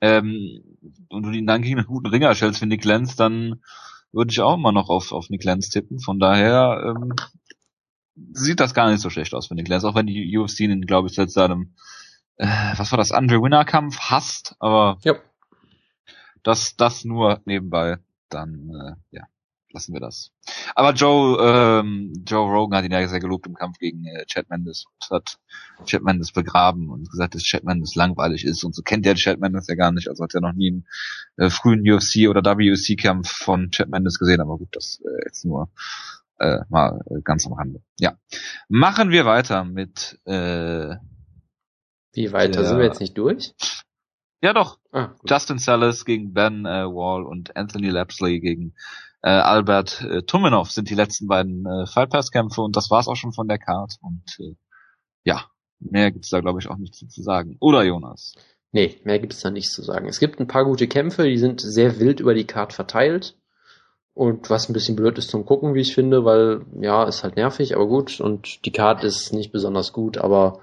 [0.01, 0.63] ähm,
[1.09, 3.63] und du ihn dann gegen einen guten Ringer stellst wie Nick Lenz, dann
[4.11, 6.01] würde ich auch immer noch auf, auf Nick Lenz tippen.
[6.01, 7.15] Von daher ähm,
[8.33, 10.87] sieht das gar nicht so schlecht aus für Nick Lenz, auch wenn die UFC ihn,
[10.87, 11.75] glaube ich, seit seinem,
[12.37, 15.15] äh, was war das, Andre Winner Kampf hasst, aber ja.
[16.43, 19.27] das, das nur nebenbei, dann, äh, ja
[19.73, 20.31] lassen wir das.
[20.75, 24.51] Aber Joe, ähm, Joe Rogan hat ihn ja sehr gelobt im Kampf gegen äh, Chad
[24.51, 25.39] Mendes und hat
[25.85, 29.41] Chad Mendes begraben und gesagt, dass Chad Mendes langweilig ist und so kennt der Chad
[29.41, 30.87] Mendes ja gar nicht, also hat er noch nie einen
[31.37, 35.45] äh, frühen UFC oder WC Kampf von Chad Mendes gesehen, aber gut, das äh, jetzt
[35.45, 35.71] nur
[36.39, 37.83] äh, mal äh, ganz am Rande.
[37.99, 38.17] Ja.
[38.69, 40.97] Machen wir weiter mit äh,
[42.13, 42.61] Wie weiter?
[42.61, 43.55] Der, Sind wir jetzt nicht durch?
[44.43, 44.79] Ja doch.
[44.91, 48.75] Ah, Justin Salas gegen Ben äh, Wall und Anthony Lapsley gegen
[49.23, 53.09] äh, Albert äh, Tumenov sind die letzten beiden äh, Fight Pass Kämpfe und das war's
[53.09, 54.55] auch schon von der Card und äh,
[55.25, 55.45] ja,
[55.81, 57.57] mehr gibt's da glaube ich auch nicht zu, sagen.
[57.61, 58.35] Oder Jonas?
[58.73, 60.09] Nee, mehr gibt's da nichts zu sagen.
[60.09, 63.37] Es gibt ein paar gute Kämpfe, die sind sehr wild über die Card verteilt
[64.15, 67.37] Und was ein bisschen blöd ist zum Gucken, wie ich finde, weil ja, ist halt
[67.37, 68.21] nervig, aber gut.
[68.21, 70.61] Und die Card ist nicht besonders gut, aber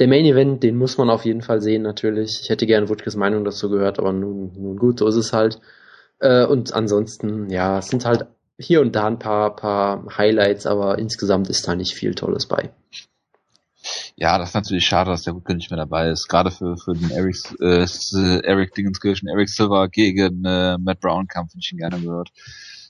[0.00, 2.40] der Main Event, den muss man auf jeden Fall sehen, natürlich.
[2.42, 5.60] Ich hätte gerne Wutges Meinung dazu gehört, aber nun, nun gut, so ist es halt.
[6.20, 8.26] Äh, und ansonsten, ja, es sind halt
[8.58, 12.70] hier und da ein paar, paar Highlights, aber insgesamt ist da nicht viel Tolles bei.
[14.16, 16.28] Ja, das ist natürlich schade, dass der Wutke nicht mehr dabei ist.
[16.28, 17.86] Gerade für, für den Eric, äh,
[18.46, 22.30] Eric Dingenskirchen, Eric Silver gegen äh, Matt Brown Kampf, den ich ihn gerne gehört.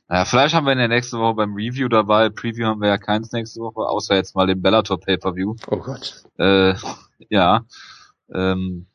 [0.09, 2.29] Naja, vielleicht haben wir in der nächsten Woche beim Review dabei.
[2.29, 5.57] Preview haben wir ja keins nächste Woche, außer jetzt mal den Bellator Pay-Per-View.
[5.70, 6.22] Oh Gott.
[6.39, 6.75] Äh,
[7.31, 7.64] ja.
[8.33, 8.87] Ähm,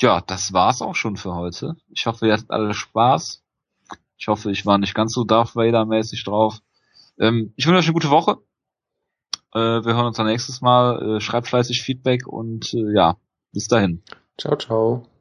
[0.00, 1.74] ja, das war's auch schon für heute.
[1.90, 3.41] Ich hoffe, ihr hattet alle Spaß.
[4.22, 6.60] Ich hoffe, ich war nicht ganz so Darth Vader-mäßig drauf.
[7.18, 8.38] Ähm, ich wünsche euch eine gute Woche.
[9.52, 11.16] Äh, wir hören uns dann nächstes Mal.
[11.16, 13.16] Äh, schreibt fleißig Feedback und äh, ja,
[13.52, 14.00] bis dahin.
[14.38, 15.11] Ciao, ciao.